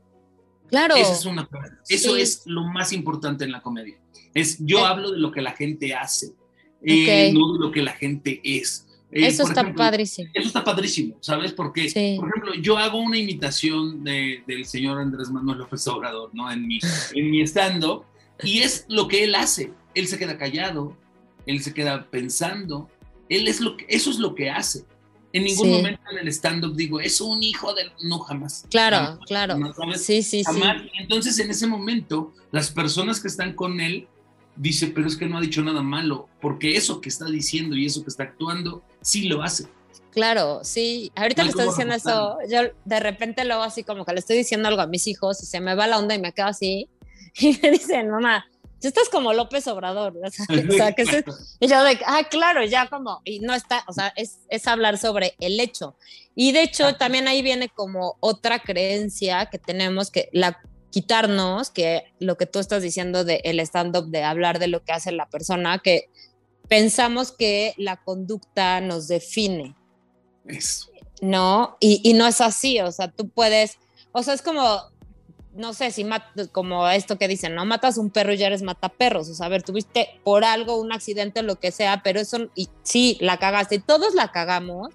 Claro. 0.68 0.96
es 0.96 1.26
una, 1.26 1.48
eso 1.88 2.18
es 2.18 2.42
lo 2.46 2.64
más 2.64 2.92
importante 2.92 3.46
en 3.46 3.52
la 3.52 3.62
comedia. 3.62 3.98
Es 4.34 4.58
yo 4.60 4.80
eh. 4.80 4.86
hablo 4.86 5.12
de 5.12 5.20
lo 5.20 5.32
que 5.32 5.42
la 5.42 5.54
gente 5.54 5.94
hace, 5.94 6.34
eh, 6.84 7.32
no 7.34 7.54
de 7.54 7.60
lo 7.60 7.72
que 7.72 7.82
la 7.82 7.94
gente 7.94 8.42
es. 8.44 8.88
Eso 9.12 9.44
está 9.44 9.74
padrísimo. 9.74 10.30
Eso 10.34 10.48
está 10.48 10.64
padrísimo, 10.64 11.18
¿sabes? 11.22 11.54
Porque, 11.54 11.90
por 12.20 12.30
ejemplo, 12.30 12.54
yo 12.62 12.78
hago 12.78 13.00
una 13.00 13.18
imitación 13.18 14.04
del 14.04 14.66
señor 14.66 15.00
Andrés 15.00 15.30
Manuel 15.30 15.60
López 15.60 15.88
Obrador, 15.88 16.32
¿no? 16.34 16.52
En 16.52 16.68
mi, 16.68 16.80
en 17.14 17.32
mi 17.32 17.42
stand-up, 17.42 18.04
y 18.44 18.60
es 18.60 18.86
lo 18.90 19.08
que 19.08 19.24
él 19.24 19.36
hace. 19.36 19.72
Él 19.94 20.08
se 20.08 20.18
queda 20.18 20.38
callado, 20.38 20.98
él 21.46 21.62
se 21.62 21.74
queda 21.74 22.10
pensando, 22.10 22.90
él 23.30 23.48
es 23.48 23.62
lo 23.62 23.78
que, 23.78 23.86
eso 23.88 24.10
es 24.10 24.20
lo 24.20 24.36
que 24.36 24.50
hace. 24.50 24.86
En 25.32 25.44
ningún 25.44 25.70
momento 25.70 26.02
en 26.12 26.20
el 26.20 26.28
stand-up 26.30 26.76
digo, 26.76 27.02
es 27.02 27.20
un 27.20 27.44
hijo 27.44 27.74
del... 27.74 27.92
No, 28.02 28.20
jamás. 28.20 28.66
Claro, 28.70 29.20
claro. 29.26 29.58
sí, 29.98 30.24
sí, 30.24 30.44
jamás. 30.46 30.82
sí. 30.82 30.90
Entonces, 30.98 31.38
en 31.40 31.52
ese 31.52 31.68
momento, 31.68 32.34
las 32.52 32.72
personas 32.72 33.20
que 33.20 33.28
están 33.28 33.54
con 33.54 33.82
él 33.82 34.08
dice, 34.56 34.88
pero 34.88 35.08
es 35.08 35.16
que 35.16 35.28
no 35.28 35.38
ha 35.38 35.42
dicho 35.42 35.62
nada 35.62 35.82
malo, 35.82 36.30
porque 36.42 36.76
eso 36.76 37.02
que 37.02 37.10
está 37.10 37.26
diciendo 37.26 37.76
y 37.76 37.86
eso 37.86 38.04
que 38.04 38.10
está 38.10 38.24
actuando, 38.24 38.84
sí 39.02 39.28
lo 39.28 39.44
hace. 39.44 39.68
Claro, 40.12 40.62
sí. 40.64 41.12
Ahorita 41.16 41.44
le 41.44 41.50
estoy 41.50 41.68
diciendo 41.68 41.94
eso, 41.94 42.38
yo 42.50 42.62
de 42.86 43.00
repente 43.02 43.44
luego 43.44 43.64
así 43.64 43.84
como 43.84 44.06
que 44.06 44.14
le 44.14 44.20
estoy 44.20 44.38
diciendo 44.38 44.70
algo 44.70 44.82
a 44.82 44.88
mis 44.88 45.08
hijos 45.08 45.44
y 45.44 45.46
se 45.46 45.60
me 45.60 45.76
va 45.76 45.88
la 45.88 46.00
onda 46.00 46.16
y 46.16 46.20
me 46.20 46.32
quedo 46.32 46.48
así 46.48 46.90
y 47.38 47.60
me 47.62 47.72
dicen, 47.72 48.10
mamá, 48.10 48.46
tú 48.80 48.88
estás 48.88 49.10
como 49.10 49.34
López 49.34 49.68
Obrador, 49.68 50.14
o 50.24 50.32
sea, 50.72 50.94
que 50.94 51.04
y 51.60 51.68
yo 51.68 51.84
de, 51.84 52.00
ah, 52.06 52.24
claro, 52.30 52.64
ya 52.64 52.88
como, 52.88 53.22
y 53.26 53.40
no 53.40 53.54
está, 53.54 53.84
o 53.88 53.94
sea, 53.94 54.14
es, 54.16 54.40
es 54.50 54.68
hablar 54.68 54.98
sobre 54.98 55.36
el 55.40 55.60
hecho. 55.60 55.98
Y 56.34 56.52
de 56.52 56.64
hecho, 56.64 56.96
también 56.96 57.28
ahí 57.28 57.42
viene 57.42 57.70
como 57.70 58.18
otra 58.20 58.60
creencia 58.60 59.48
que 59.48 59.58
tenemos 59.58 60.12
que 60.12 60.30
la 60.34 60.62
quitarnos, 60.96 61.72
que 61.72 62.14
lo 62.20 62.38
que 62.38 62.46
tú 62.46 62.60
estás 62.60 62.82
diciendo 62.82 63.26
del 63.26 63.42
el 63.44 63.60
stand-up, 63.60 64.08
de 64.08 64.24
hablar 64.24 64.60
de 64.60 64.68
lo 64.70 64.82
que 64.82 64.94
hace 64.94 65.12
la 65.12 65.26
persona, 65.26 65.80
que 65.80 66.10
pensamos 66.70 67.34
que 67.34 67.74
la 67.76 67.98
conducta 67.98 68.80
nos 68.80 69.10
define. 69.10 69.76
Eso. 70.48 70.88
¿No? 71.20 71.76
Y, 71.82 72.00
y 72.02 72.14
no 72.14 72.28
es 72.28 72.40
así, 72.40 72.80
o 72.80 72.94
sea, 72.94 73.12
tú 73.12 73.28
puedes, 73.28 73.78
o 74.14 74.24
sea, 74.24 74.34
es 74.34 74.42
como 74.42 74.84
no 75.54 75.74
sé 75.74 75.92
si 75.92 76.08
como 76.54 76.88
esto 76.88 77.18
que 77.18 77.28
dicen, 77.28 77.56
no 77.56 77.66
matas 77.66 77.98
un 77.98 78.10
perro 78.10 78.32
y 78.32 78.38
ya 78.38 78.48
eres 78.48 78.62
mataperros. 78.62 79.28
O 79.28 79.34
sea, 79.34 79.48
a 79.48 79.50
ver, 79.50 79.64
tuviste 79.64 80.22
por 80.24 80.46
algo 80.46 80.80
un 80.80 80.94
accidente, 80.94 81.44
lo 81.44 81.60
que 81.60 81.72
sea, 81.72 82.04
pero 82.04 82.22
eso, 82.22 82.50
y 82.56 82.70
sí, 82.84 83.18
la 83.20 83.38
cagaste, 83.38 83.80
todos 83.80 84.14
la 84.14 84.32
cagamos, 84.32 84.94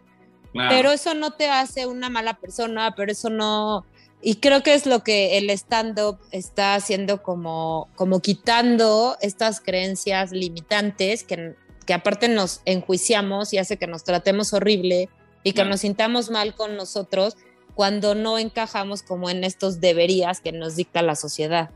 pero 0.52 0.92
eso 0.92 1.14
no 1.14 1.32
te 1.32 1.50
hace 1.50 1.86
una 1.86 2.08
mala 2.08 2.38
persona, 2.38 2.94
pero 2.96 3.12
eso 3.12 3.28
no. 3.28 3.84
Y 4.22 4.36
creo 4.36 4.62
que 4.62 4.74
es 4.74 4.84
lo 4.86 5.02
que 5.02 5.38
el 5.38 5.48
stand-up 5.50 6.18
está 6.30 6.74
haciendo 6.74 7.22
como, 7.22 7.88
como 7.96 8.20
quitando 8.20 9.16
estas 9.20 9.60
creencias 9.60 10.30
limitantes 10.30 11.24
que, 11.24 11.54
que 11.86 11.94
aparte 11.94 12.28
nos 12.28 12.60
enjuiciamos 12.66 13.52
y 13.54 13.58
hace 13.58 13.78
que 13.78 13.86
nos 13.86 14.04
tratemos 14.04 14.52
horrible 14.52 15.08
y 15.42 15.52
que 15.52 15.64
nos 15.64 15.80
sintamos 15.80 16.30
mal 16.30 16.54
con 16.54 16.76
nosotros 16.76 17.36
cuando 17.74 18.14
no 18.14 18.38
encajamos 18.38 19.02
como 19.02 19.30
en 19.30 19.42
estos 19.42 19.80
deberías 19.80 20.40
que 20.40 20.52
nos 20.52 20.76
dicta 20.76 21.00
la 21.00 21.16
sociedad. 21.16 21.70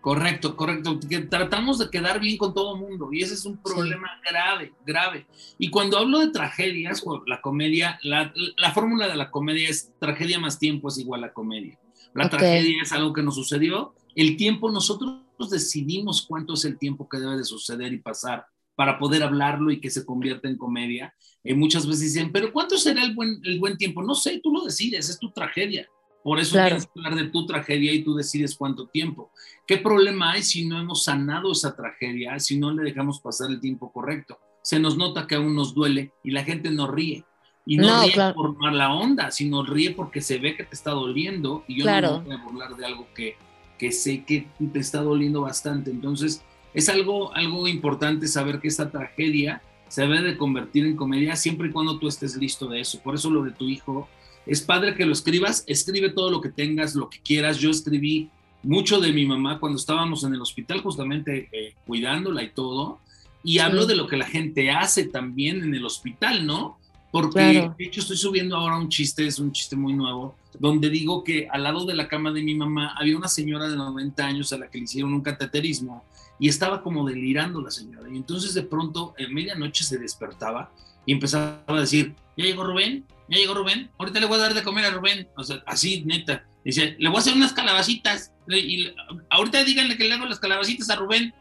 Correcto, 0.00 0.56
correcto. 0.56 0.98
Que 1.08 1.20
tratamos 1.20 1.78
de 1.78 1.90
quedar 1.90 2.20
bien 2.20 2.38
con 2.38 2.54
todo 2.54 2.74
el 2.74 2.80
mundo 2.80 3.10
y 3.12 3.22
ese 3.22 3.34
es 3.34 3.44
un 3.44 3.58
problema 3.58 4.08
grave, 4.28 4.72
grave. 4.86 5.26
Y 5.58 5.68
cuando 5.68 5.98
hablo 5.98 6.20
de 6.20 6.28
tragedias, 6.28 7.04
la 7.26 7.40
comedia, 7.40 7.98
la, 8.02 8.32
la 8.56 8.72
fórmula 8.72 9.08
de 9.08 9.16
la 9.16 9.30
comedia 9.30 9.68
es 9.68 9.92
tragedia 9.98 10.38
más 10.38 10.58
tiempo 10.58 10.88
es 10.88 10.98
igual 10.98 11.24
a 11.24 11.32
comedia. 11.32 11.78
La 12.14 12.28
tragedia 12.28 12.82
es 12.82 12.92
algo 12.92 13.12
que 13.12 13.22
nos 13.22 13.34
sucedió. 13.34 13.94
El 14.14 14.36
tiempo, 14.36 14.70
nosotros 14.70 15.20
decidimos 15.50 16.22
cuánto 16.26 16.54
es 16.54 16.64
el 16.64 16.78
tiempo 16.78 17.08
que 17.08 17.18
debe 17.18 17.36
de 17.36 17.44
suceder 17.44 17.92
y 17.92 17.98
pasar 17.98 18.46
para 18.74 18.98
poder 18.98 19.22
hablarlo 19.22 19.70
y 19.70 19.80
que 19.80 19.90
se 19.90 20.06
convierta 20.06 20.48
en 20.48 20.56
comedia. 20.56 21.14
Eh, 21.44 21.54
muchas 21.54 21.86
veces 21.86 22.14
dicen, 22.14 22.32
pero 22.32 22.52
¿cuánto 22.52 22.78
será 22.78 23.02
el 23.04 23.14
buen, 23.14 23.40
el 23.44 23.60
buen 23.60 23.76
tiempo? 23.76 24.02
No 24.02 24.14
sé, 24.14 24.40
tú 24.42 24.52
lo 24.52 24.64
decides, 24.64 25.10
es 25.10 25.18
tu 25.18 25.30
tragedia. 25.30 25.86
Por 26.22 26.38
eso 26.38 26.56
quieres 26.56 26.88
hablar 26.94 27.14
de 27.16 27.28
tu 27.30 27.46
tragedia 27.46 27.92
y 27.92 28.02
tú 28.04 28.14
decides 28.14 28.56
cuánto 28.56 28.86
tiempo. 28.86 29.30
¿Qué 29.66 29.78
problema 29.78 30.32
hay 30.32 30.42
si 30.42 30.66
no 30.66 30.78
hemos 30.78 31.04
sanado 31.04 31.52
esa 31.52 31.74
tragedia, 31.74 32.38
si 32.38 32.58
no 32.58 32.72
le 32.72 32.82
dejamos 32.82 33.20
pasar 33.20 33.50
el 33.50 33.60
tiempo 33.60 33.90
correcto? 33.92 34.38
Se 34.62 34.78
nos 34.78 34.96
nota 34.96 35.26
que 35.26 35.36
aún 35.36 35.54
nos 35.54 35.74
duele 35.74 36.12
y 36.22 36.30
la 36.32 36.44
gente 36.44 36.70
nos 36.70 36.90
ríe. 36.90 37.24
Y 37.64 37.76
no, 37.76 38.02
ríe 38.02 38.34
por 38.34 38.56
mala 38.56 38.92
onda, 38.92 39.30
sino 39.30 39.64
ríe 39.64 39.92
porque 39.92 40.20
se 40.20 40.38
ve 40.38 40.56
que 40.56 40.64
te 40.64 40.74
está 40.74 40.90
doliendo 40.90 41.64
y 41.66 41.80
yo 41.80 41.84
no 41.86 42.20
me 42.20 42.24
voy 42.24 42.34
a 42.34 42.42
burlar 42.42 42.76
de 42.76 42.84
algo 42.84 43.06
que, 43.14 43.36
que 43.78 43.92
sé 43.92 44.24
que 44.24 44.46
te 44.72 44.78
está 44.78 45.02
doliendo 45.02 45.42
bastante. 45.42 45.90
Entonces, 45.90 46.44
es 46.74 46.88
algo, 46.88 47.34
algo 47.34 47.66
importante 47.66 48.28
saber 48.28 48.60
que 48.60 48.68
esta 48.68 48.90
tragedia 48.90 49.62
se 49.88 50.02
debe 50.02 50.22
de 50.22 50.36
convertir 50.36 50.86
en 50.86 50.96
comedia 50.96 51.34
siempre 51.34 51.68
y 51.68 51.72
cuando 51.72 51.98
tú 51.98 52.06
estés 52.06 52.36
listo 52.36 52.68
de 52.68 52.80
eso. 52.80 53.00
Por 53.02 53.16
eso 53.16 53.28
lo 53.30 53.42
de 53.42 53.50
tu 53.50 53.68
hijo, 53.68 54.08
es 54.50 54.62
padre 54.62 54.96
que 54.96 55.06
lo 55.06 55.12
escribas, 55.12 55.62
escribe 55.68 56.10
todo 56.10 56.28
lo 56.28 56.40
que 56.40 56.48
tengas, 56.48 56.96
lo 56.96 57.08
que 57.08 57.20
quieras. 57.20 57.58
Yo 57.58 57.70
escribí 57.70 58.30
mucho 58.64 58.98
de 58.98 59.12
mi 59.12 59.24
mamá 59.24 59.60
cuando 59.60 59.78
estábamos 59.78 60.24
en 60.24 60.34
el 60.34 60.40
hospital, 60.40 60.80
justamente 60.80 61.48
eh, 61.52 61.74
cuidándola 61.86 62.42
y 62.42 62.50
todo, 62.50 62.98
y 63.44 63.60
hablo 63.60 63.86
de 63.86 63.94
lo 63.94 64.08
que 64.08 64.16
la 64.16 64.26
gente 64.26 64.72
hace 64.72 65.04
también 65.04 65.62
en 65.62 65.72
el 65.72 65.86
hospital, 65.86 66.44
¿no? 66.44 66.78
Porque 67.12 67.70
de 67.78 67.84
hecho 67.84 68.00
estoy 68.00 68.16
subiendo 68.16 68.56
ahora 68.56 68.76
un 68.76 68.88
chiste, 68.88 69.24
es 69.24 69.38
un 69.38 69.52
chiste 69.52 69.76
muy 69.76 69.92
nuevo, 69.92 70.34
donde 70.58 70.90
digo 70.90 71.22
que 71.22 71.46
al 71.48 71.62
lado 71.62 71.84
de 71.86 71.94
la 71.94 72.08
cama 72.08 72.32
de 72.32 72.42
mi 72.42 72.56
mamá 72.56 72.92
había 72.98 73.16
una 73.16 73.28
señora 73.28 73.68
de 73.68 73.76
90 73.76 74.26
años 74.26 74.52
a 74.52 74.58
la 74.58 74.68
que 74.68 74.78
le 74.78 74.84
hicieron 74.84 75.14
un 75.14 75.20
cateterismo 75.20 76.02
y 76.40 76.48
estaba 76.48 76.82
como 76.82 77.06
delirando 77.06 77.60
la 77.60 77.70
señora. 77.70 78.08
Y 78.12 78.16
entonces 78.16 78.52
de 78.54 78.62
pronto, 78.62 79.14
en 79.16 79.32
medianoche 79.32 79.84
se 79.84 79.96
despertaba 79.96 80.72
y 81.06 81.12
empezaba 81.12 81.62
a 81.68 81.74
decir, 81.74 82.16
ya 82.36 82.44
llegó 82.44 82.64
Rubén, 82.64 83.04
ya 83.30 83.38
llegó 83.38 83.54
Rubén, 83.54 83.90
ahorita 83.96 84.18
le 84.18 84.26
voy 84.26 84.38
a 84.38 84.42
dar 84.42 84.54
de 84.54 84.62
comer 84.64 84.84
a 84.84 84.90
Rubén. 84.90 85.28
O 85.36 85.44
sea, 85.44 85.62
así, 85.66 86.02
neta. 86.04 86.44
Dice, 86.64 86.96
le 86.98 87.08
voy 87.08 87.16
a 87.16 87.20
hacer 87.20 87.34
unas 87.34 87.52
calabacitas. 87.52 88.32
Y 88.48 88.92
ahorita 89.30 89.62
díganle 89.62 89.96
que 89.96 90.04
le 90.04 90.14
hago 90.14 90.26
las 90.26 90.40
calabacitas 90.40 90.90
a 90.90 90.96
Rubén. 90.96 91.32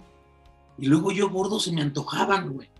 Y 0.78 0.86
luego 0.86 1.12
yo 1.12 1.30
gordo 1.30 1.60
se 1.60 1.72
me 1.72 1.82
antojaban, 1.82 2.54
güey. 2.54 2.70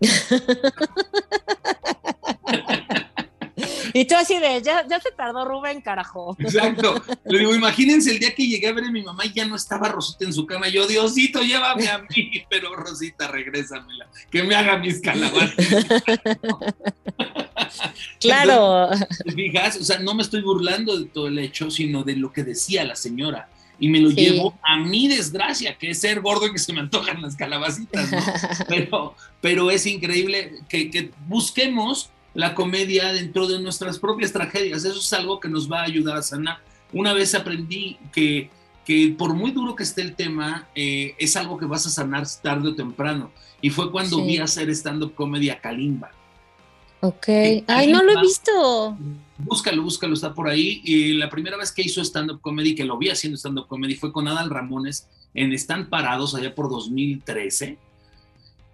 Y 3.92 4.04
tú 4.04 4.14
así 4.14 4.38
de, 4.38 4.62
ya, 4.62 4.86
ya 4.86 5.00
se 5.00 5.10
tardó 5.10 5.44
Rubén, 5.44 5.80
carajo. 5.80 6.36
Exacto. 6.38 7.02
Le 7.24 7.38
digo, 7.38 7.54
imagínense 7.54 8.10
el 8.12 8.18
día 8.18 8.34
que 8.34 8.46
llegué 8.46 8.68
a 8.68 8.72
ver 8.72 8.84
a 8.84 8.90
mi 8.90 9.02
mamá 9.02 9.24
y 9.26 9.32
ya 9.32 9.44
no 9.46 9.56
estaba 9.56 9.88
Rosita 9.88 10.24
en 10.24 10.32
su 10.32 10.46
cama. 10.46 10.68
Yo, 10.68 10.86
Diosito, 10.86 11.42
llévame 11.42 11.88
a 11.88 11.98
mí, 11.98 12.44
pero 12.50 12.74
Rosita, 12.74 13.28
regrésamela, 13.28 14.08
que 14.30 14.42
me 14.42 14.54
haga 14.54 14.78
mis 14.78 15.00
calabazas. 15.00 15.54
Claro. 18.20 18.90
fijas, 19.34 19.76
o 19.76 19.84
sea, 19.84 19.98
no 19.98 20.14
me 20.14 20.22
estoy 20.22 20.42
burlando 20.42 20.98
de 20.98 21.06
todo 21.06 21.28
el 21.28 21.38
hecho, 21.38 21.70
sino 21.70 22.02
de 22.02 22.16
lo 22.16 22.32
que 22.32 22.44
decía 22.44 22.84
la 22.84 22.96
señora. 22.96 23.48
y 23.78 23.88
me 23.88 23.98
lo 23.98 24.10
llevo 24.10 24.58
a 24.62 24.76
mi 24.76 25.08
desgracia, 25.08 25.78
que 25.78 25.90
es 25.90 26.00
ser 26.00 26.20
gordo 26.20 26.46
y 26.46 26.52
que 26.52 26.58
se 26.58 26.72
me 26.74 26.80
antojan 26.80 27.22
las 27.22 27.34
calabacitas, 27.34 28.12
¿no? 28.12 28.18
pero, 28.68 29.14
pero 29.40 29.70
es 29.70 29.86
increíble 29.86 30.52
que, 30.68 30.90
que 30.90 31.12
busquemos 31.26 32.10
la 32.34 32.54
comedia 32.54 33.12
dentro 33.12 33.46
de 33.46 33.60
nuestras 33.60 33.98
propias 33.98 34.32
tragedias. 34.32 34.84
Eso 34.84 34.98
es 34.98 35.12
algo 35.12 35.40
que 35.40 35.48
nos 35.48 35.70
va 35.70 35.80
a 35.80 35.84
ayudar 35.84 36.16
a 36.16 36.22
sanar. 36.22 36.58
Una 36.92 37.12
vez 37.12 37.34
aprendí 37.34 37.98
que, 38.12 38.50
que 38.84 39.14
por 39.16 39.34
muy 39.34 39.50
duro 39.50 39.74
que 39.74 39.82
esté 39.82 40.02
el 40.02 40.14
tema, 40.14 40.68
eh, 40.74 41.14
es 41.18 41.36
algo 41.36 41.58
que 41.58 41.66
vas 41.66 41.86
a 41.86 41.90
sanar 41.90 42.26
tarde 42.42 42.68
o 42.68 42.74
temprano. 42.74 43.30
Y 43.62 43.70
fue 43.70 43.90
cuando 43.90 44.24
vi 44.24 44.38
hacer 44.38 44.70
stand-up 44.70 45.14
comedy 45.14 45.50
a 45.50 45.60
Kalimba. 45.60 46.10
Ok. 47.00 47.28
Ay, 47.66 47.92
no 47.92 48.02
lo 48.02 48.12
he 48.12 48.20
visto. 48.20 48.96
Búscalo, 49.38 49.82
búscalo, 49.82 50.14
está 50.14 50.34
por 50.34 50.48
ahí. 50.48 50.82
Y 50.84 51.14
la 51.14 51.30
primera 51.30 51.56
vez 51.56 51.72
que 51.72 51.82
hizo 51.82 52.02
stand-up 52.02 52.40
comedy, 52.40 52.74
que 52.74 52.84
lo 52.84 52.98
vi 52.98 53.08
haciendo 53.08 53.38
stand-up 53.38 53.68
comedy, 53.68 53.94
fue 53.94 54.12
con 54.12 54.28
Adal 54.28 54.50
Ramones 54.50 55.06
en 55.34 55.52
Están 55.52 55.88
Parados 55.88 56.34
allá 56.34 56.54
por 56.54 56.68
2013. 56.68 57.78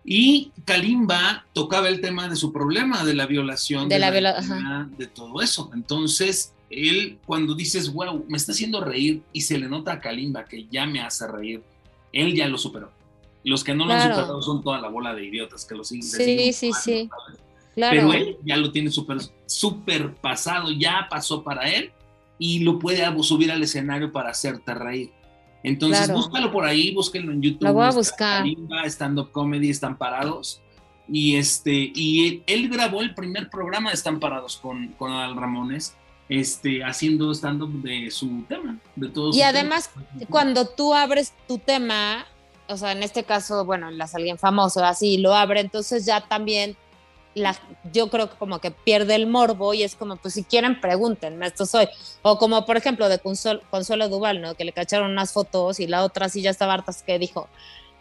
Y 0.04 0.52
Kalimba 0.64 1.46
tocaba 1.52 1.88
el 1.88 2.00
tema 2.00 2.28
de 2.28 2.36
su 2.36 2.52
problema, 2.52 3.04
de 3.04 3.14
la 3.14 3.26
violación, 3.26 3.88
de, 3.88 3.98
la, 3.98 4.10
violación, 4.10 4.94
de 4.96 5.06
todo 5.06 5.42
eso. 5.42 5.70
Entonces, 5.74 6.52
él, 6.70 7.18
cuando 7.26 7.54
dices, 7.54 7.92
wow, 7.92 8.24
me 8.28 8.36
está 8.36 8.52
haciendo 8.52 8.80
reír 8.80 9.22
y 9.32 9.40
se 9.40 9.58
le 9.58 9.68
nota 9.68 9.92
a 9.92 10.00
Kalimba 10.00 10.44
que 10.44 10.66
ya 10.70 10.86
me 10.86 11.00
hace 11.00 11.26
reír, 11.26 11.62
él 12.12 12.34
ya 12.34 12.46
lo 12.48 12.56
superó. 12.56 12.90
Los 13.42 13.62
que 13.62 13.74
no 13.74 13.84
lo 13.84 13.92
han 13.92 14.02
superado 14.02 14.42
son 14.42 14.62
toda 14.62 14.80
la 14.80 14.88
bola 14.88 15.14
de 15.14 15.24
idiotas 15.24 15.64
que 15.64 15.74
lo 15.74 15.84
siguen. 15.84 16.04
Sí, 16.04 16.52
sí, 16.52 16.72
sí. 16.72 17.08
Pero 17.76 18.12
él 18.12 18.38
ya 18.44 18.56
lo 18.56 18.72
tiene 18.72 18.90
súper 18.90 19.18
super 19.44 20.14
pasado, 20.14 20.70
ya 20.70 21.06
pasó 21.10 21.44
para 21.44 21.70
él 21.70 21.92
y 22.38 22.60
lo 22.60 22.78
puede 22.78 23.04
subir 23.22 23.52
al 23.52 23.62
escenario 23.62 24.12
para 24.12 24.30
hacerte 24.30 24.74
reír. 24.74 25.12
Entonces, 25.62 26.10
búscalo 26.12 26.50
por 26.52 26.64
ahí, 26.64 26.94
búsquenlo 26.94 27.32
en 27.32 27.42
YouTube. 27.42 27.64
Lo 27.64 27.74
voy 27.74 27.86
a 27.86 27.90
buscar. 27.90 28.44
Stand-up 28.86 29.30
comedy, 29.32 29.70
están 29.70 29.98
parados. 29.98 30.62
Y, 31.08 31.36
este, 31.36 31.92
y 31.94 32.42
él, 32.46 32.68
grabó 32.68 33.00
el 33.00 33.14
primer 33.14 33.48
programa 33.48 33.90
de 33.90 33.94
Están 33.94 34.18
Parados 34.18 34.56
con, 34.56 34.88
con 34.98 35.12
Adal 35.12 35.36
Ramones, 35.36 35.94
este, 36.28 36.82
haciendo 36.82 37.32
stand-up 37.32 37.82
de 37.82 38.10
su 38.10 38.44
tema, 38.48 38.78
de 38.96 39.08
todos. 39.08 39.36
Y 39.36 39.42
además, 39.42 39.90
cuando 40.28 40.66
tú 40.66 40.94
abres 40.94 41.32
tu 41.46 41.58
tema, 41.58 42.26
o 42.68 42.76
sea, 42.76 42.92
en 42.92 43.04
este 43.04 43.22
caso, 43.22 43.64
bueno, 43.64 43.90
las 43.90 44.14
alguien 44.16 44.38
famoso, 44.38 44.84
así 44.84 45.18
lo 45.18 45.34
abre, 45.34 45.60
entonces 45.60 46.06
ya 46.06 46.26
también 46.26 46.76
yo 47.92 48.08
creo 48.08 48.30
que 48.30 48.36
como 48.36 48.60
que 48.60 48.70
pierde 48.70 49.14
el 49.14 49.26
morbo 49.26 49.74
y 49.74 49.82
es 49.82 49.94
como, 49.94 50.16
pues 50.16 50.34
si 50.34 50.44
quieren, 50.44 50.80
pregúntenme, 50.80 51.46
esto 51.46 51.66
soy. 51.66 51.88
O 52.22 52.38
como, 52.38 52.64
por 52.64 52.76
ejemplo, 52.76 53.08
de 53.08 53.18
Consuelo, 53.18 53.60
Consuelo 53.70 54.08
Duval, 54.08 54.40
¿no? 54.40 54.54
Que 54.54 54.64
le 54.64 54.72
cacharon 54.72 55.10
unas 55.10 55.32
fotos 55.32 55.80
y 55.80 55.86
la 55.86 56.04
otra 56.04 56.28
sí 56.28 56.42
ya 56.42 56.50
estaba 56.50 56.74
harta, 56.74 56.92
que 57.06 57.18
dijo, 57.18 57.48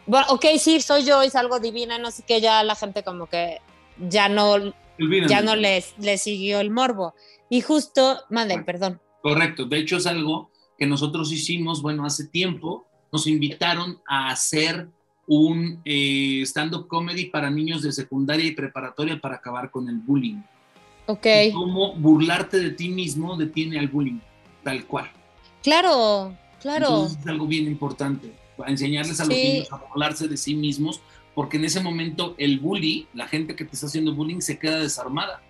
bueno, 0.06 0.28
ok, 0.30 0.46
sí, 0.58 0.82
soy 0.82 1.04
yo 1.04 1.24
y 1.24 1.30
salgo 1.30 1.60
divina, 1.60 1.98
no 1.98 2.12
sé 2.12 2.24
qué, 2.26 2.40
ya 2.40 2.64
la 2.64 2.76
gente 2.76 3.04
como 3.04 3.28
que 3.28 3.60
ya 3.98 4.30
no, 4.30 4.74
ya 5.28 5.42
no 5.42 5.56
les, 5.56 5.94
le 5.98 6.18
siguió 6.18 6.60
el 6.60 6.72
morbo. 6.72 7.14
Y 7.50 7.62
justo, 7.62 8.22
manden, 8.30 8.66
perdón. 8.66 9.02
Correcto, 9.22 9.66
de 9.66 9.80
hecho 9.80 9.98
es 9.98 10.06
algo 10.06 10.52
que 10.78 10.86
nosotros 10.86 11.32
hicimos, 11.32 11.82
bueno, 11.82 12.06
hace 12.06 12.28
tiempo, 12.28 12.88
nos 13.12 13.28
invitaron 13.28 14.02
a 14.08 14.30
hacer 14.30 14.90
un 15.28 15.82
eh, 15.86 16.42
stand-up 16.46 16.88
comedy 16.88 17.26
para 17.26 17.50
niños 17.50 17.82
de 17.82 17.92
secundaria 17.92 18.46
y 18.46 18.52
preparatoria 18.52 19.20
para 19.20 19.36
acabar 19.36 19.72
con 19.72 19.90
el 19.90 19.98
bullying. 19.98 20.42
Ok. 21.08 21.28
cómo 21.54 21.94
burlarte 21.94 22.60
de 22.60 22.72
ti 22.72 22.90
mismo 22.90 23.38
detiene 23.38 23.78
al 23.78 23.88
bullying, 23.88 24.20
tal 24.64 24.86
cual. 24.86 25.10
Claro, 25.62 26.36
claro. 26.60 27.06
es 27.06 27.28
algo 27.28 27.46
bien 27.46 27.68
importante, 27.68 28.34
para 28.58 28.72
enseñarles 28.72 29.20
a 29.20 29.26
los 29.26 29.38
niños 29.38 29.72
a 29.72 29.78
burlarse 29.78 30.28
de 30.28 30.38
sí 30.38 30.56
mismos, 30.56 31.02
porque 31.36 31.58
en 31.58 31.66
ese 31.66 31.80
momento 31.80 32.34
el 32.40 32.60
bully, 32.60 33.08
la 33.14 33.28
gente 33.28 33.56
que 33.56 33.66
te 33.66 33.76
está 33.76 33.86
haciendo 33.86 34.16
bullying, 34.16 34.42
se 34.42 34.58
queda 34.58 34.80
desarmada. 34.80 35.42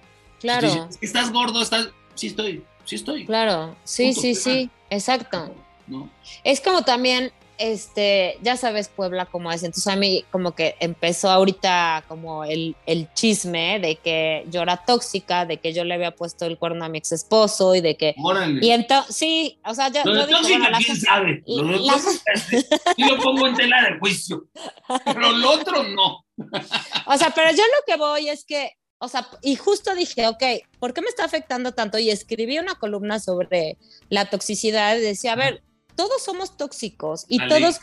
Claro. 0.41 0.89
¿Estás 0.99 1.31
gordo? 1.31 1.61
¿Estás? 1.61 1.89
Sí 2.15 2.27
estoy, 2.27 2.63
sí 2.83 2.95
estoy. 2.95 3.25
Claro, 3.25 3.75
sí, 3.83 4.13
sí, 4.13 4.35
sí, 4.35 4.69
exacto. 4.89 5.55
¿No? 5.87 6.09
Es 6.43 6.59
como 6.59 6.81
también 6.81 7.31
este, 7.57 8.37
ya 8.41 8.57
sabes 8.57 8.89
Puebla 8.89 9.25
cómo 9.25 9.51
es, 9.51 9.63
entonces 9.63 9.91
a 9.91 9.95
mí 9.95 10.25
como 10.31 10.53
que 10.53 10.75
empezó 10.79 11.29
ahorita 11.29 12.03
como 12.07 12.43
el, 12.43 12.75
el, 12.85 13.07
chisme 13.13 13.79
de 13.79 13.95
que 13.95 14.45
yo 14.49 14.61
era 14.61 14.77
tóxica, 14.77 15.45
de 15.45 15.57
que 15.57 15.73
yo 15.73 15.83
le 15.83 15.93
había 15.93 16.11
puesto 16.11 16.45
el 16.45 16.57
cuerno 16.57 16.85
a 16.85 16.89
mi 16.89 16.97
ex 16.97 17.11
esposo 17.11 17.75
y 17.75 17.81
de 17.81 17.95
que... 17.97 18.15
Y 18.61 18.71
entonces, 18.71 19.15
sí, 19.15 19.59
o 19.65 19.73
sea, 19.73 19.89
ya... 19.89 20.03
Lo 20.05 20.25
de 20.25 20.33
tóxica, 20.33 20.69
¿quién 20.77 20.97
sabe? 20.97 21.43
Lo 21.45 21.63
de 21.63 21.79
lo 22.97 23.17
pongo 23.21 23.47
en 23.47 23.55
tela 23.55 23.81
de 23.89 23.99
juicio, 23.99 24.45
pero 25.05 25.31
lo 25.31 25.51
otro 25.51 25.83
no. 25.83 26.25
o 27.07 27.17
sea, 27.17 27.31
pero 27.33 27.51
yo 27.51 27.63
lo 27.63 27.85
que 27.85 27.97
voy 27.97 28.29
es 28.29 28.45
que, 28.45 28.71
o 28.97 29.07
sea, 29.07 29.27
y 29.41 29.55
justo 29.55 29.95
dije, 29.95 30.27
ok, 30.27 30.43
¿por 30.79 30.93
qué 30.93 31.01
me 31.01 31.07
está 31.07 31.25
afectando 31.25 31.73
tanto? 31.73 31.97
Y 31.97 32.09
escribí 32.09 32.59
una 32.59 32.75
columna 32.75 33.19
sobre 33.19 33.77
la 34.09 34.29
toxicidad 34.29 34.97
y 34.97 35.01
decía, 35.01 35.33
a 35.33 35.37
ver, 35.37 35.63
todos 35.95 36.23
somos 36.23 36.57
tóxicos 36.57 37.25
y 37.27 37.45
todos... 37.47 37.79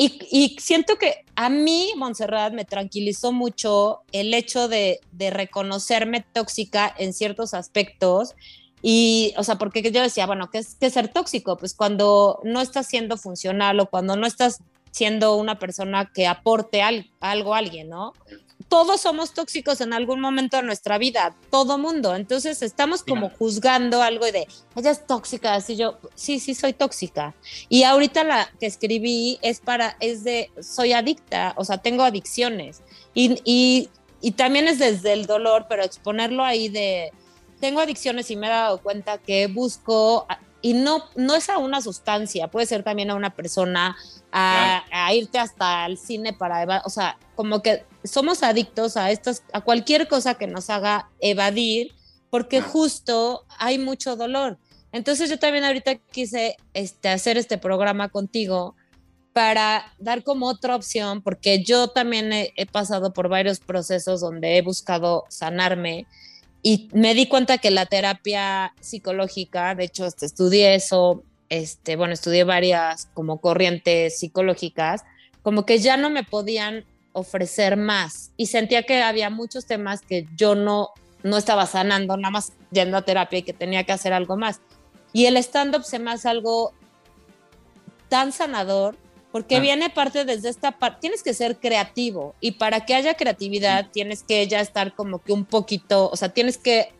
Y, 0.00 0.56
siento 0.60 0.96
que 0.96 1.24
a 1.34 1.50
mí, 1.50 1.92
Montserrat, 1.96 2.52
me 2.52 2.64
tranquilizó 2.64 3.32
mucho 3.32 4.02
el 4.12 4.32
hecho 4.32 4.68
de, 4.68 5.00
reconocerme 5.18 6.24
tóxica 6.32 6.94
en 6.98 7.12
ciertos 7.12 7.52
aspectos. 7.52 8.36
Y, 8.80 9.34
o 9.36 9.42
sea, 9.42 9.56
porque 9.56 9.82
yo 9.90 10.00
decía, 10.00 10.26
bueno, 10.26 10.50
¿qué 10.52 10.58
es, 10.58 10.76
qué 10.78 10.88
ser 10.88 11.08
tóxico? 11.08 11.56
Pues 11.56 11.74
cuando 11.74 12.38
no 12.44 12.60
estás 12.60 12.86
siendo 12.86 13.16
funcional 13.16 13.80
o 13.80 13.90
cuando 13.90 14.14
no 14.14 14.28
estás 14.28 14.60
siendo 14.92 15.34
una 15.34 15.58
persona 15.58 16.12
que 16.14 16.28
aporte 16.28 16.80
algo 17.20 17.54
a 17.54 17.58
alguien, 17.58 17.88
¿no? 17.88 18.12
Todos 18.68 19.00
somos 19.00 19.32
tóxicos 19.32 19.80
en 19.80 19.92
algún 19.92 20.20
momento 20.20 20.58
de 20.58 20.62
nuestra 20.62 20.98
vida, 20.98 21.34
todo 21.50 21.78
mundo. 21.78 22.14
Entonces 22.14 22.62
estamos 22.62 23.02
como 23.02 23.30
juzgando 23.30 24.02
algo 24.02 24.26
de, 24.26 24.46
ella 24.76 24.90
es 24.90 25.06
tóxica, 25.06 25.54
así 25.54 25.76
yo, 25.76 25.98
sí, 26.14 26.38
sí, 26.38 26.54
soy 26.54 26.72
tóxica. 26.74 27.34
Y 27.68 27.84
ahorita 27.84 28.24
la 28.24 28.50
que 28.60 28.66
escribí 28.66 29.38
es 29.42 29.60
para, 29.60 29.96
es 30.00 30.24
de, 30.24 30.50
soy 30.60 30.92
adicta, 30.92 31.54
o 31.56 31.64
sea, 31.64 31.78
tengo 31.78 32.02
adicciones. 32.02 32.82
Y, 33.14 33.40
y, 33.44 33.88
y 34.20 34.32
también 34.32 34.68
es 34.68 34.78
desde 34.78 35.14
el 35.14 35.26
dolor, 35.26 35.66
pero 35.68 35.82
exponerlo 35.82 36.44
ahí 36.44 36.68
de, 36.68 37.12
tengo 37.60 37.80
adicciones 37.80 38.30
y 38.30 38.36
me 38.36 38.46
he 38.46 38.50
dado 38.50 38.78
cuenta 38.82 39.18
que 39.18 39.46
busco, 39.46 40.26
y 40.60 40.74
no, 40.74 41.04
no 41.16 41.34
es 41.36 41.48
a 41.48 41.58
una 41.58 41.80
sustancia, 41.80 42.48
puede 42.48 42.66
ser 42.66 42.82
también 42.82 43.10
a 43.10 43.14
una 43.14 43.34
persona, 43.34 43.96
a, 44.32 44.82
irte 45.14 45.38
hasta 45.38 45.86
el 45.86 45.96
cine 45.96 46.32
para, 46.32 46.82
o 46.84 46.90
sea, 46.90 47.16
como 47.34 47.62
que 47.62 47.84
somos 48.04 48.42
adictos 48.42 48.96
a 48.96 49.10
estas, 49.10 49.42
a 49.52 49.60
cualquier 49.60 50.08
cosa 50.08 50.34
que 50.34 50.46
nos 50.46 50.68
haga 50.70 51.08
evadir, 51.20 51.94
porque 52.30 52.60
justo 52.60 53.44
hay 53.58 53.78
mucho 53.78 54.16
dolor. 54.16 54.58
Entonces 54.92 55.30
yo 55.30 55.38
también 55.38 55.64
ahorita 55.64 55.96
quise 55.96 56.56
este, 56.74 57.08
hacer 57.08 57.38
este 57.38 57.58
programa 57.58 58.08
contigo 58.08 58.74
para 59.32 59.92
dar 59.98 60.24
como 60.24 60.46
otra 60.46 60.74
opción, 60.74 61.22
porque 61.22 61.62
yo 61.62 61.88
también 61.88 62.32
he, 62.32 62.66
pasado 62.66 63.12
por 63.12 63.28
varios 63.28 63.60
procesos 63.60 64.20
donde 64.20 64.56
he 64.56 64.62
buscado 64.62 65.24
sanarme 65.28 66.06
y 66.62 66.88
me 66.92 67.14
di 67.14 67.26
cuenta 67.26 67.58
que 67.58 67.70
la 67.70 67.86
terapia 67.86 68.74
psicológica, 68.80 69.74
de 69.74 69.84
hecho, 69.84 70.06
este, 70.06 70.26
estudié 70.26 70.74
eso, 70.74 71.22
este, 71.48 71.96
bueno, 71.96 72.14
estudié 72.14 72.44
varias 72.44 73.08
como 73.14 73.40
corrientes 73.40 74.18
psicológicas, 74.18 75.04
como 75.42 75.64
que 75.64 75.78
ya 75.78 75.96
no 75.96 76.10
me 76.10 76.24
podían 76.24 76.84
ofrecer 77.12 77.76
más 77.76 78.32
y 78.36 78.46
sentía 78.46 78.82
que 78.82 79.02
había 79.02 79.30
muchos 79.30 79.66
temas 79.66 80.00
que 80.02 80.26
yo 80.36 80.54
no, 80.54 80.90
no 81.22 81.36
estaba 81.36 81.66
sanando, 81.66 82.16
nada 82.16 82.30
más 82.30 82.52
yendo 82.70 82.96
a 82.96 83.02
terapia 83.02 83.38
y 83.38 83.42
que 83.42 83.52
tenía 83.52 83.84
que 83.84 83.92
hacer 83.92 84.12
algo 84.12 84.36
más. 84.36 84.60
Y 85.12 85.26
el 85.26 85.36
stand-up 85.38 85.84
se 85.84 85.98
me 85.98 86.10
hace 86.10 86.28
algo 86.28 86.72
tan 88.08 88.32
sanador 88.32 88.96
porque 89.32 89.56
ah. 89.56 89.60
viene 89.60 89.90
parte 89.90 90.24
desde 90.24 90.48
esta 90.48 90.78
parte, 90.78 90.98
tienes 91.00 91.22
que 91.22 91.34
ser 91.34 91.58
creativo 91.58 92.34
y 92.40 92.52
para 92.52 92.86
que 92.86 92.94
haya 92.94 93.14
creatividad 93.14 93.90
tienes 93.92 94.22
que 94.22 94.46
ya 94.46 94.60
estar 94.60 94.94
como 94.94 95.22
que 95.22 95.32
un 95.32 95.44
poquito, 95.44 96.10
o 96.10 96.16
sea, 96.16 96.30
tienes 96.30 96.58
que 96.58 96.92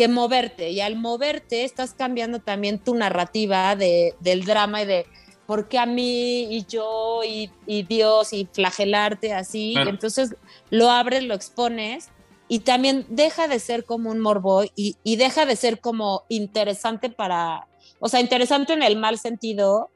que 0.00 0.08
moverte 0.08 0.70
y 0.70 0.80
al 0.80 0.96
moverte 0.96 1.64
estás 1.64 1.92
cambiando 1.92 2.38
también 2.38 2.78
tu 2.78 2.94
narrativa 2.94 3.76
de, 3.76 4.14
del 4.20 4.46
drama 4.46 4.80
y 4.80 4.86
de 4.86 5.06
por 5.44 5.68
qué 5.68 5.78
a 5.78 5.84
mí 5.84 6.44
y 6.44 6.64
yo 6.64 7.20
y, 7.22 7.50
Dios 7.82 8.32
y 8.32 8.48
flagelarte 8.50 9.34
así. 9.34 9.74
Entonces 9.76 10.34
lo 10.70 10.88
abres, 10.88 11.24
lo 11.24 11.34
expones 11.34 12.08
y 12.48 12.60
también 12.60 13.04
deja 13.10 13.46
de 13.46 13.58
ser 13.58 13.84
como 13.84 14.10
un 14.10 14.20
morbo 14.20 14.64
y, 14.74 14.96
y, 15.04 15.16
deja 15.16 15.44
de 15.44 15.54
ser 15.54 15.80
como 15.80 16.22
interesante 16.30 17.10
para, 17.10 17.68
o 17.98 18.08
sea, 18.08 18.20
interesante 18.20 18.72
en 18.72 18.82
el 18.82 18.96
mal 18.96 19.18
sentido 19.18 19.90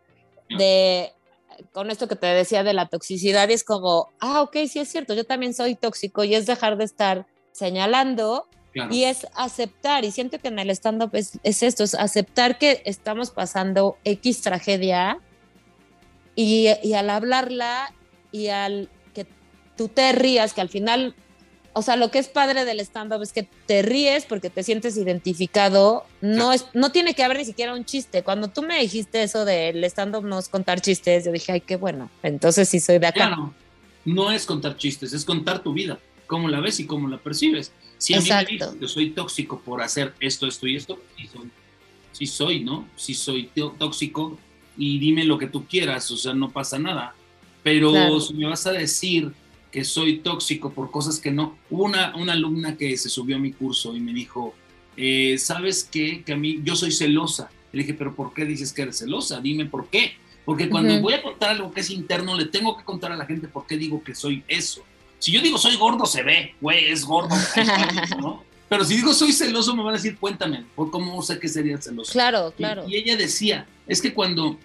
de, 0.51 1.13
con 1.73 1.90
esto 1.90 2.09
que 2.09 2.17
te 2.17 2.27
decía 2.27 2.62
de 2.62 2.73
la 2.73 2.88
toxicidad, 2.88 3.51
es 3.51 3.64
como, 3.64 4.12
ah, 4.21 4.43
ok, 4.43 4.57
sí 4.69 4.79
es 4.79 4.88
cierto, 4.88 5.14
yo 5.14 5.25
también 5.25 5.55
soy 5.55 5.75
tóxico 5.75 6.25
y 6.25 6.35
es 6.35 6.47
dejar 6.47 6.77
de 6.77 6.85
estar 6.85 7.27
señalando 7.53 8.49
y 8.90 9.05
es 9.05 9.27
aceptar, 9.37 10.05
y 10.05 10.11
siento 10.11 10.40
que 10.40 10.49
en 10.49 10.59
el 10.59 10.69
stand-up 10.71 11.11
es, 11.12 11.38
esto, 11.45 11.85
es 11.85 11.95
aceptar 11.95 12.59
que 12.59 12.83
estamos 12.85 13.31
pasando 13.31 13.97
X 14.03 14.40
tragedia 14.43 15.21
y, 16.35 16.69
y 16.83 16.95
al 16.95 17.11
hablarla 17.11 17.95
y 18.33 18.49
al 18.49 18.90
que 19.14 19.29
tú 19.77 19.87
te 19.87 20.12
rías, 20.12 20.55
que 20.55 20.61
al 20.61 20.69
final 20.69 21.14
o 21.77 21.83
sea, 21.83 21.97
lo 21.97 22.11
que 22.11 22.21
es 22.21 22.29
padre 22.29 22.65
del 22.65 22.79
stand-up 22.81 23.21
es 23.21 23.33
que 23.33 23.49
te 23.67 23.83
ríes 23.83 24.27
porque 24.27 24.49
te 24.49 24.63
sientes 24.63 24.97
identificado. 24.97 26.07
No, 26.21 26.53
es, 26.53 26.67
no 26.73 26.93
tiene 26.93 27.15
que 27.15 27.25
haber 27.25 27.39
ni 27.39 27.45
siquiera 27.45 27.75
un 27.75 27.85
chiste. 27.85 28.23
Cuando 28.23 28.49
tú 28.49 28.63
me 28.63 28.81
dijiste 28.81 29.25
eso 29.25 29.45
del 29.45 29.83
stand-up 29.85 30.25
no 30.25 30.39
es 30.39 30.49
contar 30.49 30.81
chistes, 30.81 31.25
yo 31.25 31.33
dije, 31.33 31.51
ay, 31.51 31.61
qué 31.61 31.75
bueno. 31.75 32.11
Entonces 32.23 32.69
sí 32.69 32.79
soy 32.79 33.01
de 33.01 33.09
acá. 33.09 33.27
Claro, 33.27 33.55
no 34.05 34.31
es 34.31 34.47
contar 34.47 34.77
chistes, 34.77 35.13
es 35.13 35.25
contar 35.25 35.65
tu 35.65 35.73
vida, 35.73 35.99
cómo 36.29 36.49
la 36.49 36.61
ves 36.61 36.79
y 36.79 36.87
cómo 36.87 37.09
la 37.09 37.19
percibes. 37.19 37.73
Si 37.99 38.15
a 38.15 38.21
mí 38.21 38.29
me 38.29 38.45
dicen 38.45 38.79
que 38.79 38.87
soy 38.87 39.11
tóxico 39.11 39.61
por 39.61 39.83
hacer 39.83 40.15
esto, 40.21 40.47
esto 40.47 40.69
y 40.69 40.77
esto, 40.77 41.01
sí 41.17 41.27
soy, 41.27 41.51
sí 42.13 42.27
soy, 42.27 42.61
¿no? 42.61 42.89
Sí 42.95 43.15
soy 43.15 43.51
tóxico 43.79 44.39
y 44.77 45.01
dime 45.01 45.25
lo 45.25 45.39
que 45.39 45.49
tú 45.49 45.67
quieras, 45.67 46.09
o 46.13 46.17
sea, 46.17 46.35
no 46.35 46.51
pasa 46.51 46.79
nada. 46.79 47.17
Pero 47.65 48.21
si 48.21 48.35
me 48.35 48.47
vas 48.47 48.65
a 48.67 48.73
decir 48.73 49.33
que 49.75 49.83
soy 49.83 50.19
tóxico 50.19 50.71
por 50.71 50.93
cosas 50.93 51.19
que 51.19 51.33
no. 51.33 51.59
Hubo 51.69 51.83
una, 51.83 52.15
una 52.15 52.35
alumna 52.35 52.77
que 52.77 52.97
se 52.97 53.09
subió 53.09 53.35
a 53.35 53.41
mi 53.41 53.53
curso 53.53 53.97
y 53.97 53.99
me 53.99 54.13
dijo, 54.13 54.55
eh, 54.97 55.37
¿sabes 55.37 55.89
qué? 55.91 56.23
Que 56.23 56.35
a 56.35 56.37
mí, 56.37 56.61
yo 56.63 56.77
soy 56.77 56.93
celosa. 56.93 57.51
Le 57.73 57.81
dije, 57.83 57.93
pero 57.93 58.15
¿por 58.15 58.33
qué 58.33 58.45
dices 58.45 58.73
que 58.73 58.83
eres 58.83 59.01
celosa? 59.01 59.41
Dime 59.41 59.67
por 59.67 59.89
qué. 59.89 60.13
Porque 60.45 60.71
cuando 60.71 61.01
voy 61.01 61.15
a 61.15 61.23
contar 61.23 61.51
algo 61.51 61.73
que 61.73 61.81
es 61.81 61.91
interno, 61.91 62.37
le 62.37 62.45
tengo 62.45 62.77
que 62.77 62.85
contar 62.85 63.11
a 63.11 63.17
la 63.17 63.27
gente 63.27 63.49
por 63.49 63.67
qué 63.67 63.77
digo 63.77 64.01
que 64.05 64.15
soy 64.15 64.45
eso. 64.47 64.85
Si 65.19 65.33
yo 65.33 65.41
digo 65.41 65.59
soy 65.59 65.75
gordo, 65.77 66.07
se 66.07 66.23
ve, 66.23 66.55
güey, 66.61 66.85
es 66.85 67.05
gordo. 67.05 67.35
¿no? 68.21 68.45
Pero 68.69 68.85
si 68.85 68.95
digo 68.95 69.13
soy 69.13 69.33
celoso, 69.33 69.75
me 69.75 69.83
van 69.83 69.95
a 69.95 69.97
decir, 69.97 70.17
cuéntame, 70.19 70.67
¿por 70.77 70.93
cómo 70.93 71.21
sé 71.21 71.41
que 71.41 71.49
sería 71.49 71.83
celoso? 71.83 72.13
Claro, 72.13 72.55
claro. 72.57 72.85
Y, 72.87 72.93
y 72.93 72.97
ella 72.99 73.17
decía, 73.17 73.67
es 73.89 74.01
que 74.01 74.15
cuando 74.15 74.57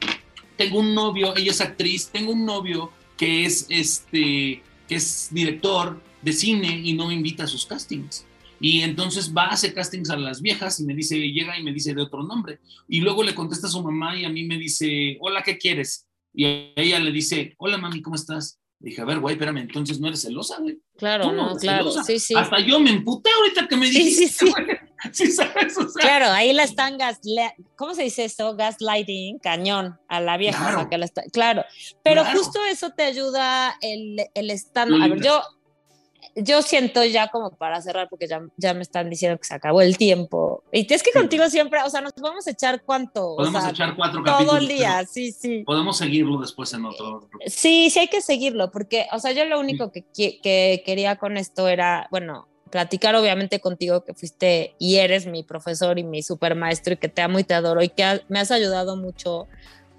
tengo 0.55 0.77
un 0.77 0.93
novio, 0.93 1.35
ella 1.35 1.49
es 1.49 1.61
actriz, 1.61 2.09
tengo 2.09 2.31
un 2.31 2.45
novio 2.45 2.91
que 3.17 3.45
es 3.45 3.65
este 3.69 4.61
que 4.89 4.95
es 4.95 5.29
director 5.31 6.01
de 6.21 6.33
cine 6.33 6.81
y 6.83 6.93
no 6.93 7.07
me 7.07 7.13
invita 7.13 7.43
a 7.43 7.47
sus 7.47 7.65
castings. 7.65 8.25
Y 8.59 8.81
entonces 8.81 9.33
va 9.33 9.45
a 9.45 9.51
hacer 9.51 9.73
castings 9.73 10.09
a 10.09 10.17
las 10.17 10.41
viejas 10.41 10.81
y 10.81 10.83
me 10.83 10.93
dice, 10.93 11.17
llega 11.17 11.57
y 11.57 11.63
me 11.63 11.71
dice 11.71 11.93
de 11.93 12.01
otro 12.01 12.23
nombre. 12.23 12.59
Y 12.89 12.99
luego 12.99 13.23
le 13.23 13.33
contesta 13.33 13.67
a 13.67 13.69
su 13.69 13.81
mamá 13.81 14.17
y 14.17 14.25
a 14.25 14.29
mí 14.29 14.43
me 14.43 14.57
dice, 14.57 15.17
hola, 15.21 15.43
¿qué 15.43 15.57
quieres? 15.57 16.07
Y 16.33 16.45
ella 16.75 16.99
le 16.99 17.11
dice, 17.11 17.53
hola, 17.57 17.77
mami, 17.77 18.01
¿cómo 18.01 18.17
estás? 18.17 18.59
dije, 18.79 19.01
a 19.01 19.05
ver, 19.05 19.19
güey, 19.19 19.33
espérame, 19.33 19.57
entonces 19.57 19.99
no 19.99 20.07
eres 20.07 20.21
celosa, 20.21 20.57
güey. 20.59 20.79
Claro, 20.97 21.31
no, 21.31 21.55
claro, 21.57 21.91
sí, 22.03 22.17
sí. 22.17 22.33
Hasta 22.35 22.59
yo 22.59 22.79
me 22.79 22.91
emputé 22.91 23.29
ahorita 23.29 23.67
que 23.67 23.75
me 23.75 23.89
dijiste, 23.89 24.27
sí, 24.27 24.27
sí, 24.27 24.45
sí. 24.47 24.53
sabes? 25.11 25.77
claro, 25.95 26.27
ahí 26.27 26.53
la 26.53 26.63
están 26.63 26.97
gas, 26.97 27.19
¿cómo 27.75 27.93
se 27.93 28.03
dice 28.03 28.25
esto? 28.25 28.55
Gaslighting, 28.55 29.39
cañón, 29.39 29.99
a 30.07 30.19
la 30.19 30.37
vieja. 30.37 30.59
Claro, 30.59 30.77
o 30.77 30.81
sea, 30.81 30.89
que 30.89 31.05
está, 31.05 31.23
claro. 31.31 31.63
pero 32.03 32.25
justo 32.25 32.59
eso 32.69 32.91
te 32.91 33.03
ayuda 33.03 33.75
el, 33.81 34.25
el 34.33 34.51
stand. 34.51 35.01
A 35.01 35.07
ver, 35.07 35.21
yo 35.21 35.41
yo 36.35 36.61
siento 36.61 37.03
ya 37.05 37.29
como 37.29 37.51
para 37.51 37.81
cerrar, 37.81 38.07
porque 38.09 38.27
ya, 38.27 38.41
ya 38.57 38.73
me 38.73 38.81
están 38.81 39.09
diciendo 39.09 39.37
que 39.37 39.45
se 39.45 39.53
acabó 39.53 39.81
el 39.81 39.97
tiempo. 39.97 40.63
Y 40.71 40.91
es 40.91 41.03
que 41.03 41.11
contigo 41.11 41.49
siempre, 41.49 41.81
o 41.83 41.89
sea, 41.89 42.01
nos 42.01 42.13
podemos 42.13 42.47
echar 42.47 42.83
cuánto. 42.83 43.35
Podemos 43.35 43.65
echar 43.67 43.95
cuatro 43.95 44.23
capítulos. 44.23 44.47
Todo 44.47 44.57
el 44.57 44.67
día, 44.67 45.05
sí, 45.05 45.31
sí. 45.31 45.63
Podemos 45.65 45.97
seguirlo 45.97 46.39
después 46.39 46.73
en 46.73 46.85
otro. 46.85 47.29
Sí, 47.45 47.89
sí 47.89 47.99
hay 47.99 48.07
que 48.07 48.21
seguirlo, 48.21 48.71
porque, 48.71 49.07
o 49.11 49.19
sea, 49.19 49.31
yo 49.31 49.45
lo 49.45 49.59
único 49.59 49.91
que, 49.91 50.05
que 50.13 50.83
quería 50.85 51.17
con 51.17 51.37
esto 51.37 51.67
era, 51.67 52.07
bueno, 52.11 52.47
platicar 52.69 53.15
obviamente 53.15 53.59
contigo 53.59 54.03
que 54.03 54.13
fuiste 54.13 54.75
y 54.79 54.97
eres 54.97 55.25
mi 55.25 55.43
profesor 55.43 55.97
y 55.99 56.03
mi 56.03 56.21
super 56.21 56.55
maestro 56.55 56.93
y 56.93 56.97
que 56.97 57.09
te 57.09 57.21
amo 57.21 57.39
y 57.39 57.43
te 57.43 57.53
adoro 57.53 57.81
y 57.81 57.89
que 57.89 58.21
me 58.29 58.39
has 58.39 58.51
ayudado 58.51 58.95
mucho 58.95 59.47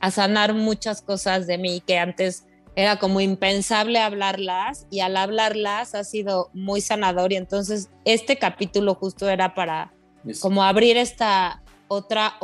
a 0.01 0.11
sanar 0.11 0.55
muchas 0.55 1.03
cosas 1.03 1.47
de 1.47 1.59
mí 1.59 1.83
que 1.87 1.99
antes 1.99 2.47
era 2.77 2.99
como 2.99 3.21
impensable 3.21 3.99
hablarlas 3.99 4.87
y 4.91 5.01
al 5.01 5.17
hablarlas 5.17 5.95
ha 5.95 6.05
sido 6.05 6.51
muy 6.53 6.81
sanador 6.81 7.33
y 7.33 7.37
entonces 7.37 7.91
este 8.05 8.39
capítulo 8.39 8.95
justo 8.95 9.29
era 9.29 9.55
para 9.55 9.93
como 10.41 10.63
abrir 10.63 10.97
esta 10.97 11.63
otra 11.89 12.35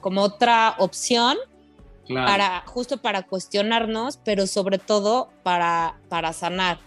como 0.00 0.22
otra 0.22 0.76
opción 0.78 1.36
para 2.08 2.62
justo 2.66 2.98
para 2.98 3.24
cuestionarnos 3.24 4.18
pero 4.18 4.46
sobre 4.46 4.78
todo 4.78 5.30
para 5.42 5.98
para 6.08 6.32
sanar 6.32 6.78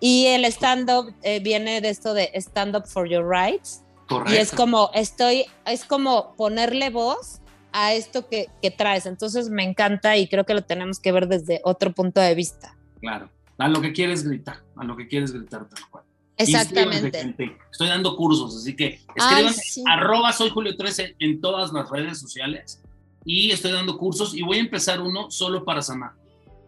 y 0.00 0.26
el 0.26 0.44
stand 0.46 0.90
up 0.90 1.14
eh, 1.22 1.40
viene 1.40 1.80
de 1.80 1.90
esto 1.90 2.14
de 2.14 2.30
stand 2.34 2.74
up 2.74 2.86
for 2.86 3.08
your 3.08 3.24
rights 3.28 3.82
y 4.26 4.34
es 4.34 4.50
como 4.50 4.90
estoy 4.94 5.44
es 5.66 5.84
como 5.84 6.34
ponerle 6.36 6.90
voz 6.90 7.40
a 7.72 7.94
esto 7.94 8.28
que, 8.28 8.48
traes. 8.76 9.06
Entonces 9.06 9.48
me 9.48 9.64
encanta 9.64 10.16
y 10.16 10.28
creo 10.28 10.44
que 10.44 10.54
lo 10.54 10.62
tenemos 10.62 10.98
que 10.98 11.12
ver 11.12 11.28
desde 11.28 11.60
otro 11.64 11.92
punto 11.92 12.20
de 12.20 12.34
vista. 12.34 12.76
Claro, 13.00 13.30
a 13.58 13.68
lo 13.68 13.80
que 13.80 13.92
quieres 13.92 14.24
gritar, 14.24 14.62
a 14.76 14.84
lo 14.84 14.96
que 14.96 15.08
quieres 15.08 15.32
gritar 15.32 15.68
tal 15.68 15.88
cual. 15.90 16.04
Exactamente. 16.36 17.56
Estoy 17.70 17.88
dando 17.88 18.16
cursos, 18.16 18.56
así 18.56 18.74
que 18.74 19.00
escriban 19.14 19.54
arroba 19.86 20.32
soy 20.32 20.50
Julio 20.50 20.76
13 20.76 21.16
en 21.18 21.40
todas 21.40 21.72
las 21.72 21.90
redes 21.90 22.18
sociales 22.18 22.82
y 23.24 23.50
estoy 23.50 23.72
dando 23.72 23.98
cursos 23.98 24.34
y 24.34 24.42
voy 24.42 24.56
a 24.56 24.60
empezar 24.60 25.00
uno 25.00 25.30
solo 25.30 25.64
para 25.64 25.82
sanar. 25.82 26.12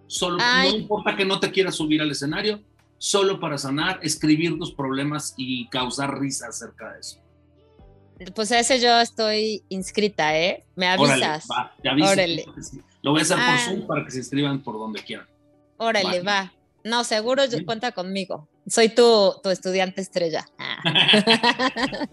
Solo, 0.07 0.37
no 0.37 0.77
importa 0.77 1.17
que 1.17 1.25
no 1.25 1.41
te 1.41 1.51
quieras 1.51 1.75
subir 1.75 2.03
al 2.03 2.11
escenario, 2.11 2.61
solo 3.03 3.41
para 3.41 3.59
sanar, 3.59 3.99
escribir 4.05 4.57
tus 4.59 4.73
problemas 4.73 5.35
y 5.37 5.67
causar 5.71 6.21
risa 6.21 6.47
acerca 6.47 6.93
de 6.93 7.01
eso. 7.01 7.19
Pues 8.33 8.53
a 8.53 8.61
ese 8.61 8.79
yo 8.79 9.01
estoy 9.01 9.65
inscrita, 9.71 10.39
¿eh? 10.39 10.65
Me 10.77 10.87
avisas. 10.87 11.49
Órale, 11.83 12.45
Lo 13.03 13.11
voy 13.11 13.19
a 13.19 13.23
hacer 13.23 13.37
por 13.39 13.45
ah. 13.45 13.59
Zoom 13.59 13.87
para 13.89 14.05
que 14.05 14.13
se 14.13 14.19
inscriban 14.19 14.63
por 14.63 14.75
donde 14.79 15.03
quieran. 15.03 15.27
Órale, 15.79 16.21
va. 16.21 16.53
No, 16.85 17.03
seguro 17.03 17.43
cuenta 17.67 17.91
conmigo. 17.91 18.47
Soy 18.69 18.89
tu, 18.91 19.35
tu 19.43 19.51
estudiante 19.51 20.01
estrella. 20.01 20.49
Ah. 20.57 20.79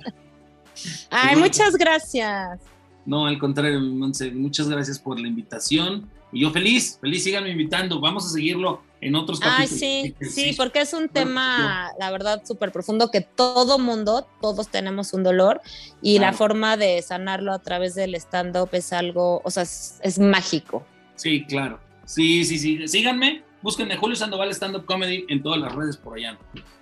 Ay, 1.11 1.35
muchas 1.35 1.75
gracias. 1.75 2.61
No, 3.05 3.27
al 3.27 3.37
contrario, 3.37 3.79
muchas 3.79 4.67
gracias 4.67 4.97
por 4.97 5.19
la 5.19 5.27
invitación. 5.27 6.09
Y 6.31 6.41
yo 6.41 6.51
feliz, 6.51 6.97
feliz, 7.01 7.23
síganme 7.23 7.49
invitando. 7.49 7.99
Vamos 7.99 8.25
a 8.25 8.29
seguirlo 8.29 8.83
en 9.01 9.15
otros 9.15 9.39
capítulos. 9.39 9.71
Ay, 9.71 10.13
sí, 10.13 10.15
sí, 10.29 10.53
porque 10.55 10.81
es 10.81 10.93
un 10.93 11.09
tema, 11.09 11.91
la 11.99 12.11
verdad, 12.11 12.43
súper 12.45 12.71
profundo 12.71 13.09
que 13.11 13.21
todo 13.21 13.79
mundo, 13.79 14.27
todos 14.41 14.69
tenemos 14.69 15.13
un 15.13 15.23
dolor 15.23 15.61
y 16.01 16.19
la 16.19 16.33
forma 16.33 16.77
de 16.77 17.01
sanarlo 17.01 17.53
a 17.53 17.59
través 17.59 17.95
del 17.95 18.15
stand-up 18.15 18.69
es 18.73 18.93
algo, 18.93 19.41
o 19.43 19.49
sea, 19.49 19.63
es, 19.63 20.19
mágico. 20.19 20.85
Sí, 21.15 21.45
claro. 21.45 21.79
Sí, 22.05 22.43
sí, 22.45 22.57
sí. 22.59 22.87
Síganme, 22.87 23.43
búsquenme 23.61 23.95
Julio 23.97 24.15
Sandoval 24.15 24.49
Stand 24.51 24.75
Up 24.75 24.85
Comedy 24.85 25.25
en 25.29 25.41
todas 25.41 25.59
las 25.59 25.73
redes 25.73 25.97
por 25.97 26.17
allá. 26.17 26.37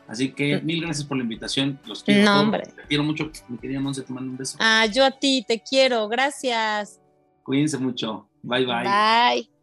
Así 0.07 0.31
que 0.31 0.57
mm. 0.57 0.65
mil 0.65 0.81
gracias 0.81 1.05
por 1.05 1.17
la 1.17 1.23
invitación. 1.23 1.79
Los 1.85 2.03
quiero. 2.03 2.23
No, 2.23 2.41
hombre. 2.41 2.63
Te 2.75 2.83
quiero 2.87 3.03
mucho. 3.03 3.29
Mi 3.49 3.57
querida 3.57 3.79
Monse, 3.79 4.03
te 4.03 4.13
mando 4.13 4.31
un 4.31 4.37
beso. 4.37 4.57
Ah, 4.61 4.85
yo 4.85 5.05
a 5.05 5.11
ti 5.11 5.43
te 5.45 5.61
quiero. 5.61 6.07
Gracias. 6.07 6.99
Cuídense 7.43 7.77
mucho. 7.77 8.26
Bye, 8.47 8.65
bye. 8.65 8.83
Bye. 8.83 9.56